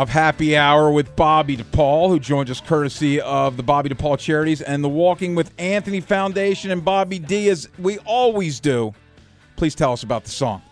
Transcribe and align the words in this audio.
of 0.00 0.08
Happy 0.08 0.56
Hour 0.56 0.90
with 0.90 1.14
Bobby 1.14 1.58
DePaul, 1.58 2.08
who 2.08 2.18
joins 2.18 2.50
us 2.50 2.58
courtesy 2.58 3.20
of 3.20 3.58
the 3.58 3.62
Bobby 3.62 3.90
DePaul 3.90 4.18
Charities 4.18 4.62
and 4.62 4.82
the 4.82 4.88
Walking 4.88 5.34
with 5.34 5.52
Anthony 5.58 6.00
Foundation. 6.00 6.70
And 6.70 6.82
Bobby 6.82 7.18
D, 7.18 7.50
as 7.50 7.68
we 7.78 7.98
always 8.06 8.60
do, 8.60 8.94
please 9.56 9.74
tell 9.74 9.92
us 9.92 10.02
about 10.02 10.24
the 10.24 10.30
song. 10.30 10.62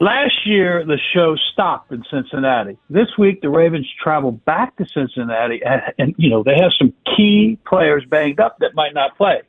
Last 0.00 0.34
year, 0.44 0.84
the 0.84 0.98
show 1.14 1.34
stopped 1.54 1.92
in 1.92 2.04
Cincinnati. 2.10 2.76
This 2.90 3.08
week, 3.16 3.40
the 3.40 3.48
Ravens 3.48 3.88
travel 4.02 4.32
back 4.32 4.76
to 4.76 4.84
Cincinnati, 4.92 5.62
and, 5.64 5.80
and 5.98 6.14
you 6.18 6.28
know 6.28 6.42
they 6.42 6.56
have 6.60 6.72
some 6.78 6.92
key 7.16 7.58
players 7.66 8.04
banged 8.10 8.38
up 8.38 8.58
that 8.58 8.74
might 8.74 8.92
not 8.92 9.16
play. 9.16 9.40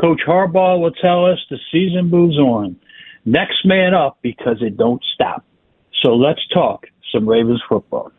Coach 0.00 0.22
Harbaugh 0.26 0.80
will 0.80 0.92
tell 0.92 1.26
us 1.26 1.38
the 1.50 1.58
season 1.70 2.08
moves 2.08 2.38
on 2.38 2.74
next 3.26 3.66
man 3.66 3.92
up 3.92 4.16
because 4.22 4.62
it 4.62 4.78
don't 4.78 5.04
stop. 5.12 5.44
So 6.02 6.14
let's 6.14 6.40
talk 6.54 6.86
some 7.12 7.28
Ravens 7.28 7.62
football. 7.68 8.10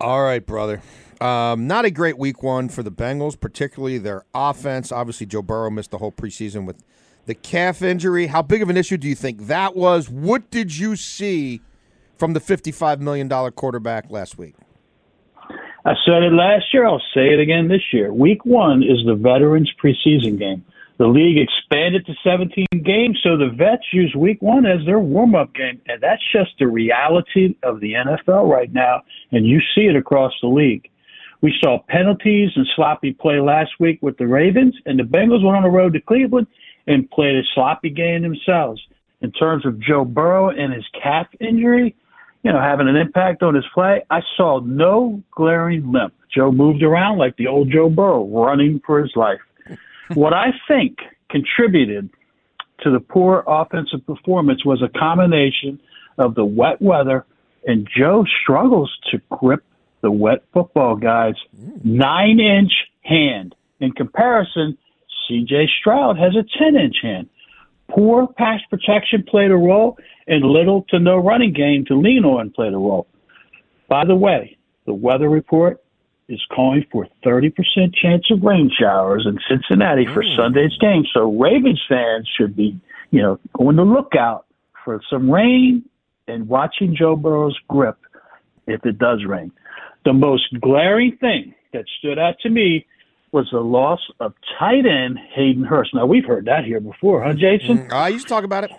All 0.00 0.22
right, 0.22 0.44
brother. 0.44 0.82
Um, 1.20 1.66
not 1.66 1.84
a 1.84 1.90
great 1.90 2.16
week 2.16 2.42
one 2.42 2.68
for 2.68 2.84
the 2.84 2.92
Bengals, 2.92 3.38
particularly 3.38 3.98
their 3.98 4.24
offense. 4.34 4.92
Obviously, 4.92 5.26
Joe 5.26 5.42
Burrow 5.42 5.70
missed 5.70 5.90
the 5.90 5.98
whole 5.98 6.12
preseason 6.12 6.64
with 6.64 6.84
the 7.26 7.34
calf 7.34 7.82
injury. 7.82 8.28
How 8.28 8.42
big 8.42 8.62
of 8.62 8.70
an 8.70 8.76
issue 8.76 8.96
do 8.96 9.08
you 9.08 9.16
think 9.16 9.48
that 9.48 9.74
was? 9.74 10.08
What 10.08 10.50
did 10.50 10.76
you 10.76 10.94
see 10.94 11.60
from 12.16 12.34
the 12.34 12.40
$55 12.40 13.00
million 13.00 13.28
quarterback 13.28 14.10
last 14.10 14.38
week? 14.38 14.54
I 15.84 15.94
said 16.04 16.22
it 16.22 16.32
last 16.32 16.66
year. 16.72 16.86
I'll 16.86 17.02
say 17.14 17.32
it 17.32 17.40
again 17.40 17.68
this 17.68 17.82
year. 17.92 18.12
Week 18.12 18.44
one 18.44 18.82
is 18.82 18.98
the 19.06 19.14
veterans 19.14 19.72
preseason 19.82 20.38
game. 20.38 20.64
The 20.98 21.06
league 21.06 21.38
expanded 21.38 22.04
to 22.06 22.14
17 22.24 22.66
games, 22.84 23.20
so 23.22 23.36
the 23.36 23.54
vets 23.56 23.84
use 23.92 24.12
week 24.16 24.42
one 24.42 24.66
as 24.66 24.84
their 24.84 24.98
warm 24.98 25.36
up 25.36 25.54
game. 25.54 25.80
And 25.86 26.02
that's 26.02 26.22
just 26.32 26.50
the 26.58 26.66
reality 26.66 27.54
of 27.62 27.78
the 27.78 27.92
NFL 27.92 28.50
right 28.50 28.72
now. 28.72 29.02
And 29.30 29.46
you 29.46 29.60
see 29.76 29.82
it 29.82 29.94
across 29.94 30.32
the 30.42 30.48
league. 30.48 30.90
We 31.40 31.54
saw 31.62 31.78
penalties 31.88 32.50
and 32.56 32.66
sloppy 32.74 33.12
play 33.12 33.38
last 33.38 33.70
week 33.78 34.00
with 34.02 34.18
the 34.18 34.26
Ravens, 34.26 34.74
and 34.86 34.98
the 34.98 35.04
Bengals 35.04 35.44
went 35.44 35.56
on 35.56 35.62
the 35.62 35.70
road 35.70 35.92
to 35.92 36.00
Cleveland 36.00 36.48
and 36.88 37.08
played 37.12 37.36
a 37.36 37.42
sloppy 37.54 37.90
game 37.90 38.22
themselves. 38.22 38.82
In 39.20 39.30
terms 39.30 39.64
of 39.66 39.78
Joe 39.78 40.04
Burrow 40.04 40.48
and 40.48 40.72
his 40.72 40.86
calf 41.00 41.28
injury, 41.38 41.94
you 42.42 42.52
know, 42.52 42.60
having 42.60 42.88
an 42.88 42.96
impact 42.96 43.44
on 43.44 43.54
his 43.54 43.64
play, 43.72 44.02
I 44.10 44.20
saw 44.36 44.60
no 44.64 45.22
glaring 45.30 45.92
limp. 45.92 46.14
Joe 46.34 46.50
moved 46.50 46.82
around 46.82 47.18
like 47.18 47.36
the 47.36 47.46
old 47.46 47.70
Joe 47.70 47.88
Burrow, 47.88 48.26
running 48.26 48.80
for 48.84 49.00
his 49.00 49.12
life 49.14 49.38
what 50.14 50.32
I 50.32 50.52
think 50.66 50.98
contributed 51.30 52.10
to 52.80 52.90
the 52.90 53.00
poor 53.00 53.44
offensive 53.46 54.06
performance 54.06 54.64
was 54.64 54.82
a 54.82 54.98
combination 54.98 55.80
of 56.16 56.34
the 56.34 56.44
wet 56.44 56.80
weather 56.80 57.26
and 57.66 57.88
Joe 57.94 58.24
struggles 58.42 58.96
to 59.10 59.20
grip 59.30 59.64
the 60.00 60.10
wet 60.10 60.42
football 60.52 60.96
guy's 60.96 61.34
nine 61.84 62.40
inch 62.40 62.72
hand. 63.02 63.54
In 63.80 63.92
comparison, 63.92 64.78
CJ 65.28 65.66
Stroud 65.80 66.18
has 66.18 66.34
a 66.36 66.44
10 66.58 66.76
inch 66.76 66.96
hand. 67.02 67.28
Poor 67.90 68.26
pass 68.26 68.60
protection 68.70 69.22
played 69.22 69.50
a 69.50 69.56
role, 69.56 69.96
and 70.26 70.44
little 70.44 70.84
to 70.90 70.98
no 70.98 71.16
running 71.16 71.52
game 71.52 71.84
to 71.86 71.98
lean 71.98 72.24
on 72.24 72.50
played 72.50 72.74
a 72.74 72.76
role. 72.76 73.06
By 73.88 74.04
the 74.04 74.14
way, 74.14 74.58
the 74.86 74.92
weather 74.92 75.28
report 75.28 75.82
is 76.28 76.40
calling 76.54 76.84
for 76.92 77.06
30% 77.24 77.54
chance 77.94 78.30
of 78.30 78.42
rain 78.42 78.70
showers 78.78 79.26
in 79.26 79.38
Cincinnati 79.48 80.04
for 80.06 80.22
mm. 80.22 80.36
Sunday's 80.36 80.76
game. 80.78 81.04
So 81.14 81.32
Ravens 81.32 81.82
fans 81.88 82.28
should 82.36 82.54
be, 82.54 82.78
you 83.10 83.22
know, 83.22 83.40
on 83.58 83.76
the 83.76 83.82
lookout 83.82 84.46
for 84.84 85.00
some 85.10 85.30
rain 85.30 85.84
and 86.26 86.48
watching 86.48 86.94
Joe 86.94 87.16
Burrow's 87.16 87.58
grip 87.68 87.98
if 88.66 88.84
it 88.84 88.98
does 88.98 89.24
rain. 89.26 89.50
The 90.04 90.12
most 90.12 90.44
glaring 90.60 91.16
thing 91.16 91.54
that 91.72 91.86
stood 91.98 92.18
out 92.18 92.34
to 92.42 92.50
me 92.50 92.86
was 93.32 93.48
the 93.50 93.60
loss 93.60 94.00
of 94.20 94.34
tight 94.58 94.86
end 94.86 95.18
Hayden 95.34 95.64
Hurst. 95.64 95.94
Now 95.94 96.06
we've 96.06 96.24
heard 96.24 96.44
that 96.46 96.64
here 96.64 96.80
before, 96.80 97.22
huh, 97.22 97.34
Jason? 97.34 97.88
Mm, 97.88 97.92
I 97.92 98.08
used 98.08 98.26
to 98.26 98.34
talk 98.34 98.44
about 98.44 98.64
it. 98.64 98.70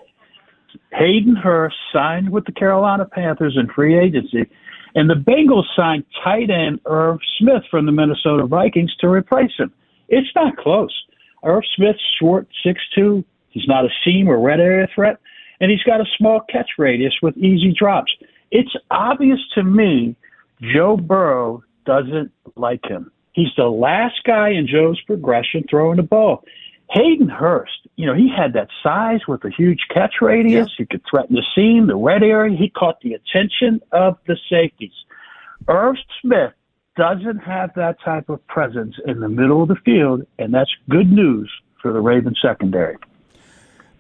Hayden 0.92 1.36
Hurst 1.36 1.76
signed 1.92 2.30
with 2.30 2.46
the 2.46 2.52
Carolina 2.52 3.06
Panthers 3.06 3.58
in 3.60 3.68
free 3.74 3.98
agency 3.98 4.50
and 4.96 5.10
the 5.10 5.16
Bengals 5.16 5.66
signed 5.76 6.06
tight 6.24 6.50
end 6.50 6.80
Irv 6.86 7.20
Smith 7.38 7.64
from 7.70 7.86
the 7.86 7.92
Minnesota 7.92 8.46
Vikings 8.46 8.96
to 8.98 9.08
replace 9.08 9.52
him. 9.58 9.74
It's 10.08 10.30
not 10.36 10.58
close. 10.58 10.94
Irv 11.44 11.64
Smith's 11.76 12.04
short, 12.20 12.48
six 12.64 12.82
two. 12.96 13.24
He's 13.50 13.68
not 13.68 13.86
a 13.86 13.90
seam 14.04 14.28
or 14.28 14.40
red 14.40 14.60
area 14.60 14.88
threat, 14.94 15.18
and 15.60 15.72
he's 15.72 15.84
got 15.84 16.02
a 16.02 16.06
small 16.18 16.42
catch 16.52 16.72
radius 16.78 17.14
with 17.22 17.38
easy 17.38 17.74
drops. 17.78 18.12
It's 18.52 18.76
obvious 18.92 19.40
to 19.56 19.64
me 19.64 20.16
Joe 20.62 20.98
Burrow 20.98 21.64
doesn't 21.86 22.32
like 22.56 22.84
him. 22.86 23.12
He's 23.34 23.50
the 23.56 23.66
last 23.66 24.22
guy 24.26 24.50
in 24.50 24.68
Joe's 24.68 25.00
progression 25.02 25.64
throwing 25.70 25.98
the 25.98 26.04
ball. 26.04 26.44
Hayden 26.92 27.30
Hurst, 27.30 27.88
you 27.98 28.06
know, 28.08 28.16
he 28.16 28.30
had 28.36 28.54
that 28.54 28.70
size 28.82 29.20
with 29.28 29.44
a 29.46 29.52
huge 29.52 29.86
catch 29.94 30.16
radius. 30.22 30.70
He 30.76 30.86
could 30.86 31.04
threaten 31.10 31.36
the 31.36 31.46
seam, 31.54 31.86
the 31.86 31.96
red 31.96 32.24
area. 32.24 32.58
He 32.58 32.70
caught 32.70 33.00
the 33.02 33.14
attention 33.14 33.80
of 33.92 34.18
the 34.26 34.36
safeties. 34.50 34.94
Irv 35.68 35.98
Smith 36.22 36.54
doesn't 36.96 37.40
have 37.40 37.72
that 37.76 37.98
type 38.04 38.28
of 38.30 38.46
presence 38.48 38.96
in 39.06 39.20
the 39.20 39.30
middle 39.30 39.62
of 39.62 39.70
the 39.70 39.76
field, 39.86 40.26
and 40.40 40.54
that's 40.54 40.72
good 40.90 41.12
news 41.12 41.50
for 41.80 41.94
the 41.94 42.00
Ravens 42.00 42.40
secondary. 42.42 42.98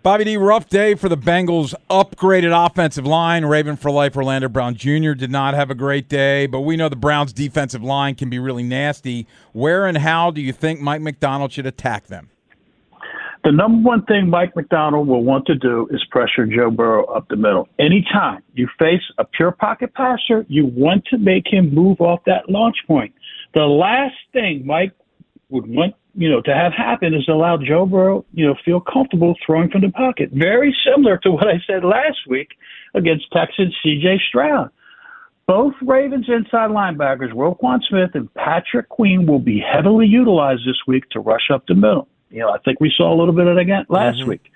Bobby 0.01 0.23
D, 0.23 0.37
rough 0.37 0.67
day 0.69 0.95
for 0.95 1.09
the 1.09 1.17
Bengals' 1.17 1.75
upgraded 1.89 2.53
offensive 2.65 3.05
line. 3.05 3.45
Raven 3.45 3.75
for 3.75 3.91
life, 3.91 4.15
Orlando 4.17 4.49
Brown 4.49 4.73
Jr. 4.75 5.11
did 5.11 5.29
not 5.29 5.53
have 5.53 5.69
a 5.69 5.75
great 5.75 6.09
day, 6.09 6.47
but 6.47 6.61
we 6.61 6.75
know 6.77 6.89
the 6.89 6.95
Browns' 6.95 7.33
defensive 7.33 7.83
line 7.83 8.15
can 8.15 8.29
be 8.29 8.39
really 8.39 8.63
nasty. 8.63 9.27
Where 9.51 9.85
and 9.85 9.97
how 9.97 10.31
do 10.31 10.41
you 10.41 10.53
think 10.53 10.79
Mike 10.79 11.01
Macdonald 11.01 11.51
should 11.51 11.65
attack 11.67 12.07
them? 12.07 12.29
The 13.45 13.53
number 13.53 13.87
one 13.87 14.03
thing 14.03 14.29
Mike 14.29 14.53
Macdonald 14.55 15.07
will 15.07 15.23
want 15.23 15.45
to 15.45 15.55
do 15.55 15.87
is 15.91 16.03
pressure 16.11 16.45
Joe 16.45 16.69
Burrow 16.69 17.05
up 17.05 17.29
the 17.29 17.37
middle. 17.37 17.69
Anytime 17.79 18.43
you 18.53 18.67
face 18.77 19.01
a 19.17 19.23
pure 19.23 19.51
pocket 19.51 19.93
passer, 19.93 20.45
you 20.49 20.65
want 20.65 21.05
to 21.05 21.17
make 21.17 21.45
him 21.47 21.73
move 21.73 22.01
off 22.01 22.19
that 22.25 22.49
launch 22.49 22.75
point. 22.85 23.13
The 23.53 23.63
last 23.63 24.15
thing 24.33 24.65
Mike 24.65 24.91
would 25.49 25.67
want, 25.67 25.95
you 26.15 26.29
know, 26.29 26.41
to 26.41 26.53
have 26.53 26.73
happen 26.73 27.13
is 27.13 27.27
allow 27.29 27.57
Joe 27.57 27.85
Burrow, 27.85 28.25
you 28.33 28.45
know, 28.45 28.55
feel 28.65 28.81
comfortable 28.81 29.35
throwing 29.45 29.69
from 29.69 29.81
the 29.81 29.89
pocket. 29.89 30.31
Very 30.33 30.75
similar 30.85 31.17
to 31.19 31.31
what 31.31 31.47
I 31.47 31.61
said 31.65 31.85
last 31.85 32.19
week 32.27 32.49
against 32.93 33.31
Texans 33.31 33.73
CJ 33.85 34.17
Stroud. 34.27 34.69
Both 35.47 35.73
Ravens 35.81 36.27
inside 36.27 36.71
linebackers, 36.71 37.31
Roquan 37.31 37.79
Smith 37.89 38.11
and 38.13 38.31
Patrick 38.33 38.89
Queen, 38.89 39.25
will 39.25 39.39
be 39.39 39.59
heavily 39.59 40.05
utilized 40.05 40.61
this 40.67 40.77
week 40.85 41.09
to 41.11 41.21
rush 41.21 41.49
up 41.51 41.65
the 41.67 41.73
middle. 41.73 42.07
You 42.29 42.39
know, 42.39 42.49
I 42.49 42.57
think 42.59 42.79
we 42.79 42.91
saw 42.95 43.13
a 43.13 43.17
little 43.17 43.33
bit 43.33 43.47
of 43.47 43.57
it 43.57 43.61
again 43.61 43.85
last 43.89 44.19
mm-hmm. 44.19 44.29
week. 44.29 44.51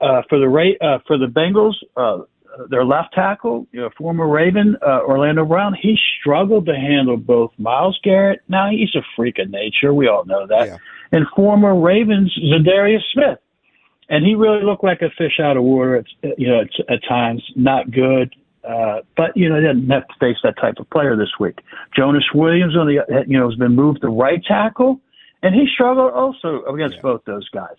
Uh, 0.00 0.22
for 0.28 0.38
the 0.38 0.48
Ra- 0.48 0.78
uh, 0.82 0.98
for 1.06 1.16
the 1.16 1.26
Bengals, 1.26 1.74
uh, 1.96 2.24
their 2.68 2.84
left 2.84 3.14
tackle, 3.14 3.66
you 3.72 3.80
know, 3.80 3.90
former 3.96 4.28
Raven 4.28 4.76
uh, 4.86 5.00
Orlando 5.00 5.44
Brown, 5.44 5.74
he 5.80 5.96
struggled 6.20 6.66
to 6.66 6.74
handle 6.74 7.16
both 7.16 7.52
Myles 7.58 7.98
Garrett. 8.02 8.40
Now 8.48 8.70
he's 8.70 8.94
a 8.94 9.02
freak 9.14 9.38
of 9.38 9.50
nature, 9.50 9.94
we 9.94 10.08
all 10.08 10.24
know 10.24 10.46
that, 10.46 10.66
yeah. 10.66 10.76
and 11.12 11.26
former 11.34 11.74
Ravens 11.78 12.36
Za'Darius 12.38 13.02
Smith, 13.12 13.38
and 14.08 14.24
he 14.24 14.34
really 14.34 14.62
looked 14.62 14.84
like 14.84 15.00
a 15.02 15.10
fish 15.16 15.40
out 15.40 15.56
of 15.56 15.62
water. 15.62 15.96
At, 15.96 16.38
you 16.38 16.48
know, 16.48 16.60
at, 16.60 16.94
at 16.94 17.00
times, 17.08 17.42
not 17.56 17.90
good. 17.90 18.34
Uh, 18.66 19.00
but 19.16 19.36
you 19.36 19.48
know, 19.48 19.60
didn't 19.60 19.88
have 19.90 20.06
to 20.08 20.14
face 20.18 20.36
that 20.42 20.56
type 20.60 20.74
of 20.78 20.90
player 20.90 21.16
this 21.16 21.30
week. 21.38 21.60
Jonah 21.96 22.18
Williams 22.34 22.76
on 22.76 22.86
the 22.86 23.24
you 23.28 23.38
know 23.38 23.48
has 23.48 23.56
been 23.56 23.76
moved 23.76 24.02
to 24.02 24.08
right 24.08 24.42
tackle 24.44 25.00
and 25.46 25.54
he 25.54 25.68
struggled 25.72 26.12
also 26.12 26.64
against 26.64 26.96
yeah. 26.96 27.02
both 27.02 27.24
those 27.24 27.48
guys. 27.50 27.76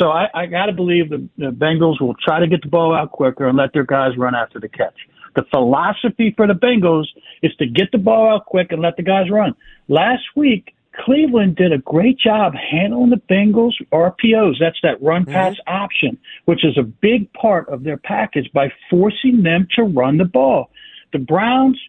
So 0.00 0.08
I, 0.08 0.26
I 0.34 0.46
got 0.46 0.66
to 0.66 0.72
believe 0.72 1.10
the, 1.10 1.28
the 1.38 1.52
Bengals 1.52 2.00
will 2.00 2.16
try 2.16 2.40
to 2.40 2.48
get 2.48 2.62
the 2.62 2.68
ball 2.68 2.92
out 2.92 3.12
quicker 3.12 3.46
and 3.46 3.56
let 3.56 3.72
their 3.72 3.84
guys 3.84 4.16
run 4.18 4.34
after 4.34 4.58
the 4.58 4.68
catch. 4.68 4.96
The 5.36 5.44
philosophy 5.50 6.34
for 6.36 6.48
the 6.48 6.54
Bengals 6.54 7.06
is 7.42 7.54
to 7.60 7.66
get 7.66 7.92
the 7.92 7.98
ball 7.98 8.34
out 8.34 8.46
quick 8.46 8.72
and 8.72 8.82
let 8.82 8.96
the 8.96 9.04
guys 9.04 9.30
run. 9.30 9.54
Last 9.86 10.24
week, 10.34 10.74
Cleveland 11.04 11.54
did 11.54 11.72
a 11.72 11.78
great 11.78 12.18
job 12.18 12.54
handling 12.54 13.10
the 13.10 13.22
Bengals 13.32 13.74
RPOs. 13.92 14.56
That's 14.58 14.78
that 14.82 15.00
run 15.00 15.22
mm-hmm. 15.22 15.32
pass 15.32 15.54
mm-hmm. 15.54 15.72
option, 15.72 16.18
which 16.46 16.64
is 16.64 16.76
a 16.76 16.82
big 16.82 17.32
part 17.32 17.68
of 17.68 17.84
their 17.84 17.96
package 17.96 18.50
by 18.52 18.72
forcing 18.90 19.44
them 19.44 19.68
to 19.76 19.84
run 19.84 20.18
the 20.18 20.24
ball. 20.24 20.70
The 21.12 21.20
Browns, 21.20 21.80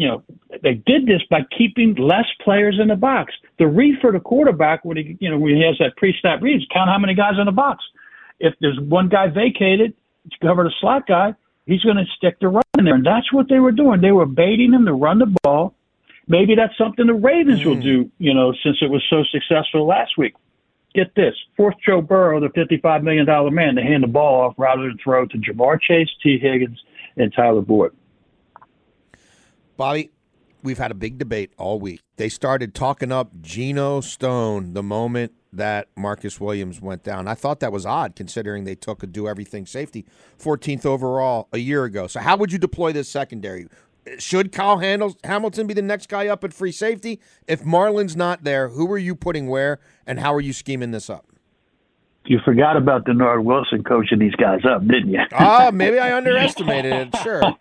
you 0.00 0.08
know, 0.08 0.22
they 0.62 0.74
did 0.86 1.04
this 1.04 1.20
by 1.28 1.40
keeping 1.56 1.94
less 1.94 2.24
players 2.42 2.78
in 2.80 2.88
the 2.88 2.96
box. 2.96 3.34
The 3.58 3.66
read 3.66 4.00
for 4.00 4.12
the 4.12 4.18
quarterback 4.18 4.82
when 4.82 4.96
he, 4.96 5.18
you 5.20 5.28
know, 5.28 5.36
when 5.36 5.56
he 5.56 5.62
has 5.62 5.76
that 5.78 5.94
pre-snap 5.98 6.40
reads, 6.40 6.64
count 6.72 6.88
how 6.88 6.98
many 6.98 7.12
guys 7.12 7.34
in 7.38 7.44
the 7.44 7.52
box. 7.52 7.84
If 8.38 8.54
there's 8.62 8.80
one 8.80 9.10
guy 9.10 9.26
vacated, 9.26 9.92
to 10.30 10.38
cover 10.46 10.64
the 10.64 10.72
slot 10.80 11.06
guy, 11.06 11.34
he's 11.66 11.82
going 11.82 11.98
to 11.98 12.06
stick 12.16 12.38
the 12.40 12.48
run 12.48 12.62
in 12.78 12.86
there. 12.86 12.94
And 12.94 13.04
that's 13.04 13.30
what 13.30 13.50
they 13.50 13.58
were 13.58 13.72
doing. 13.72 14.00
They 14.00 14.12
were 14.12 14.24
baiting 14.24 14.72
him 14.72 14.86
to 14.86 14.94
run 14.94 15.18
the 15.18 15.34
ball. 15.42 15.74
Maybe 16.28 16.54
that's 16.54 16.76
something 16.78 17.06
the 17.06 17.12
Ravens 17.12 17.60
mm. 17.60 17.66
will 17.66 17.80
do, 17.80 18.10
you 18.16 18.32
know, 18.32 18.54
since 18.62 18.78
it 18.80 18.88
was 18.88 19.04
so 19.10 19.22
successful 19.30 19.86
last 19.86 20.16
week. 20.16 20.34
Get 20.94 21.14
this 21.14 21.34
force 21.58 21.74
Joe 21.84 22.00
Burrow, 22.00 22.40
the 22.40 22.48
$55 22.48 23.02
million 23.02 23.26
man, 23.54 23.74
to 23.74 23.82
hand 23.82 24.02
the 24.02 24.08
ball 24.08 24.46
off 24.46 24.54
rather 24.56 24.82
than 24.82 24.96
throw 25.02 25.26
to 25.26 25.36
Ja'Marr 25.36 25.78
Chase, 25.78 26.08
Tee 26.22 26.38
Higgins, 26.38 26.82
and 27.18 27.30
Tyler 27.34 27.60
Boyd. 27.60 27.92
Bobby, 29.80 30.10
we've 30.62 30.76
had 30.76 30.90
a 30.90 30.94
big 30.94 31.16
debate 31.16 31.54
all 31.56 31.80
week. 31.80 32.02
They 32.16 32.28
started 32.28 32.74
talking 32.74 33.10
up 33.10 33.40
Geno 33.40 34.02
Stone 34.02 34.74
the 34.74 34.82
moment 34.82 35.32
that 35.54 35.88
Marcus 35.96 36.38
Williams 36.38 36.82
went 36.82 37.02
down. 37.02 37.26
I 37.26 37.32
thought 37.32 37.60
that 37.60 37.72
was 37.72 37.86
odd 37.86 38.14
considering 38.14 38.64
they 38.64 38.74
took 38.74 39.02
a 39.02 39.06
do 39.06 39.26
everything 39.26 39.64
safety 39.64 40.04
14th 40.38 40.84
overall 40.84 41.48
a 41.54 41.56
year 41.56 41.84
ago. 41.84 42.08
So 42.08 42.20
how 42.20 42.36
would 42.36 42.52
you 42.52 42.58
deploy 42.58 42.92
this 42.92 43.08
secondary? 43.08 43.68
Should 44.18 44.52
Kyle 44.52 44.76
Hamilton 44.76 45.66
be 45.66 45.72
the 45.72 45.80
next 45.80 46.10
guy 46.10 46.26
up 46.26 46.44
at 46.44 46.52
free 46.52 46.72
safety? 46.72 47.18
If 47.48 47.64
Marlin's 47.64 48.14
not 48.14 48.44
there, 48.44 48.68
who 48.68 48.92
are 48.92 48.98
you 48.98 49.14
putting 49.16 49.48
where 49.48 49.78
and 50.06 50.20
how 50.20 50.34
are 50.34 50.42
you 50.42 50.52
scheming 50.52 50.90
this 50.90 51.08
up? 51.08 51.24
You 52.26 52.38
forgot 52.44 52.76
about 52.76 53.06
Dennard 53.06 53.44
Wilson 53.44 53.82
coaching 53.82 54.18
these 54.18 54.34
guys 54.34 54.60
up, 54.70 54.86
didn't 54.86 55.08
you? 55.08 55.20
Ah, 55.32 55.70
maybe 55.72 55.98
I 55.98 56.14
underestimated 56.14 56.92
it. 56.92 57.16
Sure. 57.22 57.40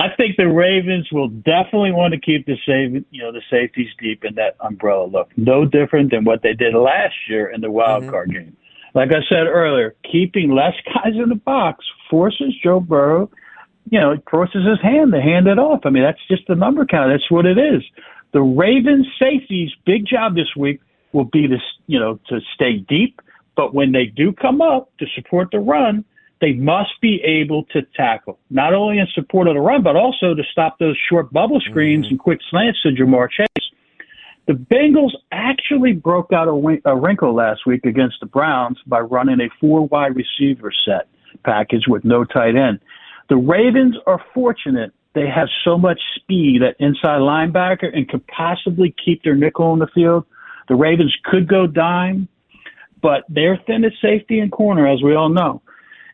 I 0.00 0.06
think 0.16 0.36
the 0.38 0.48
Ravens 0.48 1.08
will 1.12 1.28
definitely 1.28 1.92
want 1.92 2.14
to 2.14 2.20
keep 2.20 2.46
the 2.46 2.56
save, 2.66 3.04
you 3.10 3.22
know, 3.22 3.32
the 3.32 3.42
safeties 3.50 3.90
deep 4.00 4.24
in 4.24 4.34
that 4.36 4.56
umbrella 4.60 5.04
look. 5.04 5.30
No 5.36 5.66
different 5.66 6.10
than 6.10 6.24
what 6.24 6.42
they 6.42 6.54
did 6.54 6.74
last 6.74 7.14
year 7.28 7.50
in 7.50 7.60
the 7.60 7.70
wild 7.70 8.04
mm-hmm. 8.04 8.10
card 8.10 8.32
game. 8.32 8.56
Like 8.94 9.10
I 9.10 9.20
said 9.28 9.46
earlier, 9.46 9.94
keeping 10.10 10.54
less 10.54 10.72
guys 10.86 11.12
in 11.22 11.28
the 11.28 11.34
box 11.34 11.84
forces 12.08 12.54
Joe 12.64 12.80
Burrow, 12.80 13.30
you 13.90 14.00
know, 14.00 14.12
it 14.12 14.22
forces 14.30 14.66
his 14.66 14.80
hand 14.80 15.12
to 15.12 15.20
hand 15.20 15.46
it 15.46 15.58
off. 15.58 15.80
I 15.84 15.90
mean, 15.90 16.02
that's 16.02 16.26
just 16.28 16.46
the 16.48 16.54
number 16.54 16.86
count. 16.86 17.12
That's 17.12 17.30
what 17.30 17.44
it 17.44 17.58
is. 17.58 17.82
The 18.32 18.40
Ravens 18.40 19.06
safeties' 19.18 19.72
big 19.84 20.06
job 20.06 20.34
this 20.34 20.56
week 20.56 20.80
will 21.12 21.24
be 21.24 21.46
to, 21.46 21.58
you 21.88 21.98
know, 21.98 22.18
to 22.28 22.40
stay 22.54 22.78
deep. 22.78 23.20
But 23.54 23.74
when 23.74 23.92
they 23.92 24.06
do 24.06 24.32
come 24.32 24.62
up 24.62 24.90
to 24.98 25.06
support 25.14 25.48
the 25.52 25.58
run, 25.58 26.04
they 26.40 26.52
must 26.52 27.00
be 27.00 27.22
able 27.22 27.64
to 27.64 27.82
tackle, 27.94 28.38
not 28.50 28.72
only 28.72 28.98
in 28.98 29.06
support 29.14 29.46
of 29.46 29.54
the 29.54 29.60
run, 29.60 29.82
but 29.82 29.96
also 29.96 30.34
to 30.34 30.42
stop 30.50 30.78
those 30.78 30.98
short 31.08 31.32
bubble 31.32 31.60
screens 31.60 32.06
mm-hmm. 32.06 32.14
and 32.14 32.20
quick 32.20 32.40
slants 32.50 32.80
to 32.82 32.88
Ja'Marr 32.90 33.28
Chase. 33.30 33.70
The 34.46 34.54
Bengals 34.54 35.12
actually 35.30 35.92
broke 35.92 36.32
out 36.32 36.48
a, 36.48 36.80
a 36.84 36.96
wrinkle 36.96 37.34
last 37.34 37.66
week 37.66 37.84
against 37.84 38.16
the 38.20 38.26
Browns 38.26 38.78
by 38.86 39.00
running 39.00 39.40
a 39.40 39.48
four 39.60 39.86
wide 39.86 40.16
receiver 40.16 40.72
set 40.84 41.08
package 41.44 41.84
with 41.86 42.04
no 42.04 42.24
tight 42.24 42.56
end. 42.56 42.80
The 43.28 43.36
Ravens 43.36 43.96
are 44.06 44.20
fortunate 44.34 44.92
they 45.14 45.26
have 45.26 45.48
so 45.64 45.76
much 45.76 46.00
speed 46.16 46.62
at 46.62 46.76
inside 46.78 47.20
linebacker 47.20 47.94
and 47.94 48.08
could 48.08 48.26
possibly 48.28 48.94
keep 49.04 49.22
their 49.22 49.34
nickel 49.34 49.66
on 49.66 49.80
the 49.80 49.88
field. 49.88 50.24
The 50.68 50.76
Ravens 50.76 51.14
could 51.24 51.48
go 51.48 51.66
dime, 51.66 52.28
but 53.02 53.24
they're 53.28 53.58
thin 53.66 53.84
at 53.84 53.92
safety 54.00 54.38
and 54.38 54.52
corner, 54.52 54.86
as 54.86 55.02
we 55.02 55.14
all 55.14 55.28
know. 55.28 55.62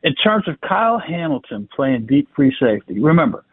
In 0.02 0.14
terms 0.14 0.46
of 0.48 0.60
Kyle 0.60 0.98
Hamilton 0.98 1.68
playing 1.74 2.06
deep 2.06 2.28
free 2.34 2.54
safety, 2.60 3.00
remember, 3.00 3.44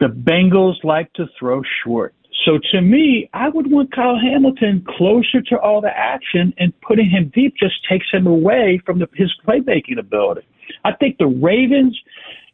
the 0.00 0.06
Bengals 0.06 0.82
like 0.84 1.12
to 1.14 1.26
throw 1.38 1.62
short. 1.84 2.14
So 2.44 2.58
to 2.72 2.80
me, 2.80 3.28
I 3.34 3.48
would 3.48 3.70
want 3.70 3.94
Kyle 3.94 4.18
Hamilton 4.18 4.84
closer 4.96 5.40
to 5.42 5.58
all 5.60 5.80
the 5.80 5.96
action, 5.96 6.52
and 6.58 6.72
putting 6.80 7.08
him 7.08 7.30
deep 7.34 7.54
just 7.56 7.74
takes 7.88 8.06
him 8.10 8.26
away 8.26 8.80
from 8.84 8.98
the, 8.98 9.08
his 9.14 9.32
playmaking 9.46 9.98
ability. 9.98 10.46
I 10.84 10.92
think 10.92 11.18
the 11.18 11.26
Ravens, 11.26 11.96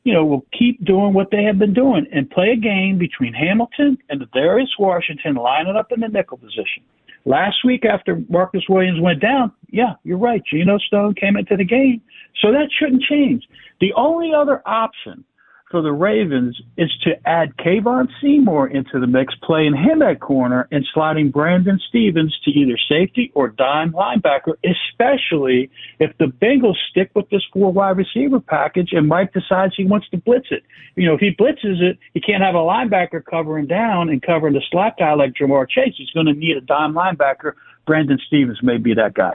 you 0.04 0.12
know, 0.12 0.24
will 0.24 0.44
keep 0.58 0.84
doing 0.84 1.14
what 1.14 1.30
they 1.30 1.42
have 1.44 1.58
been 1.58 1.72
doing 1.72 2.06
and 2.12 2.28
play 2.28 2.50
a 2.50 2.56
game 2.56 2.98
between 2.98 3.32
Hamilton 3.32 3.96
and 4.10 4.20
Ar'Darius 4.20 4.78
Washington 4.78 5.36
lining 5.36 5.76
up 5.76 5.90
in 5.92 6.00
the 6.00 6.08
nickel 6.08 6.38
position. 6.38 6.82
Last 7.28 7.62
week 7.62 7.84
after 7.84 8.22
Marcus 8.30 8.62
Williams 8.70 9.02
went 9.02 9.20
down, 9.20 9.52
yeah, 9.68 9.96
you're 10.02 10.16
right. 10.16 10.42
Geno 10.50 10.78
Stone 10.78 11.14
came 11.14 11.36
into 11.36 11.58
the 11.58 11.64
game. 11.64 12.00
So 12.40 12.50
that 12.52 12.70
shouldn't 12.72 13.02
change. 13.02 13.46
The 13.82 13.92
only 13.92 14.32
other 14.32 14.62
option 14.64 15.26
for 15.70 15.82
the 15.82 15.92
Ravens 15.92 16.60
is 16.76 16.90
to 17.04 17.10
add 17.28 17.56
Kevon 17.56 18.08
Seymour 18.20 18.68
into 18.68 18.98
the 18.98 19.06
mix, 19.06 19.34
playing 19.42 19.76
him 19.76 20.02
at 20.02 20.20
corner 20.20 20.66
and 20.70 20.86
sliding 20.94 21.30
Brandon 21.30 21.78
Stephens 21.88 22.36
to 22.44 22.50
either 22.50 22.78
safety 22.88 23.30
or 23.34 23.48
dime 23.48 23.92
linebacker, 23.92 24.54
especially 24.64 25.70
if 25.98 26.16
the 26.18 26.26
Bengals 26.26 26.76
stick 26.90 27.10
with 27.14 27.28
this 27.30 27.42
four 27.52 27.72
wide 27.72 27.96
receiver 27.96 28.40
package 28.40 28.92
and 28.92 29.08
Mike 29.08 29.32
decides 29.32 29.74
he 29.76 29.84
wants 29.84 30.08
to 30.10 30.16
blitz 30.16 30.48
it. 30.50 30.62
You 30.96 31.06
know, 31.06 31.14
if 31.14 31.20
he 31.20 31.34
blitzes 31.34 31.82
it, 31.82 31.98
he 32.14 32.20
can't 32.20 32.42
have 32.42 32.54
a 32.54 32.58
linebacker 32.58 33.24
covering 33.24 33.66
down 33.66 34.08
and 34.08 34.22
covering 34.22 34.54
the 34.54 34.62
slot 34.70 34.96
guy 34.98 35.14
like 35.14 35.34
Ja'Marr 35.34 35.68
Chase. 35.68 35.94
He's 35.96 36.10
going 36.10 36.26
to 36.26 36.34
need 36.34 36.56
a 36.56 36.62
dime 36.62 36.94
linebacker. 36.94 37.52
Brandon 37.86 38.18
Stephens 38.26 38.62
may 38.62 38.78
be 38.78 38.94
that 38.94 39.14
guy. 39.14 39.34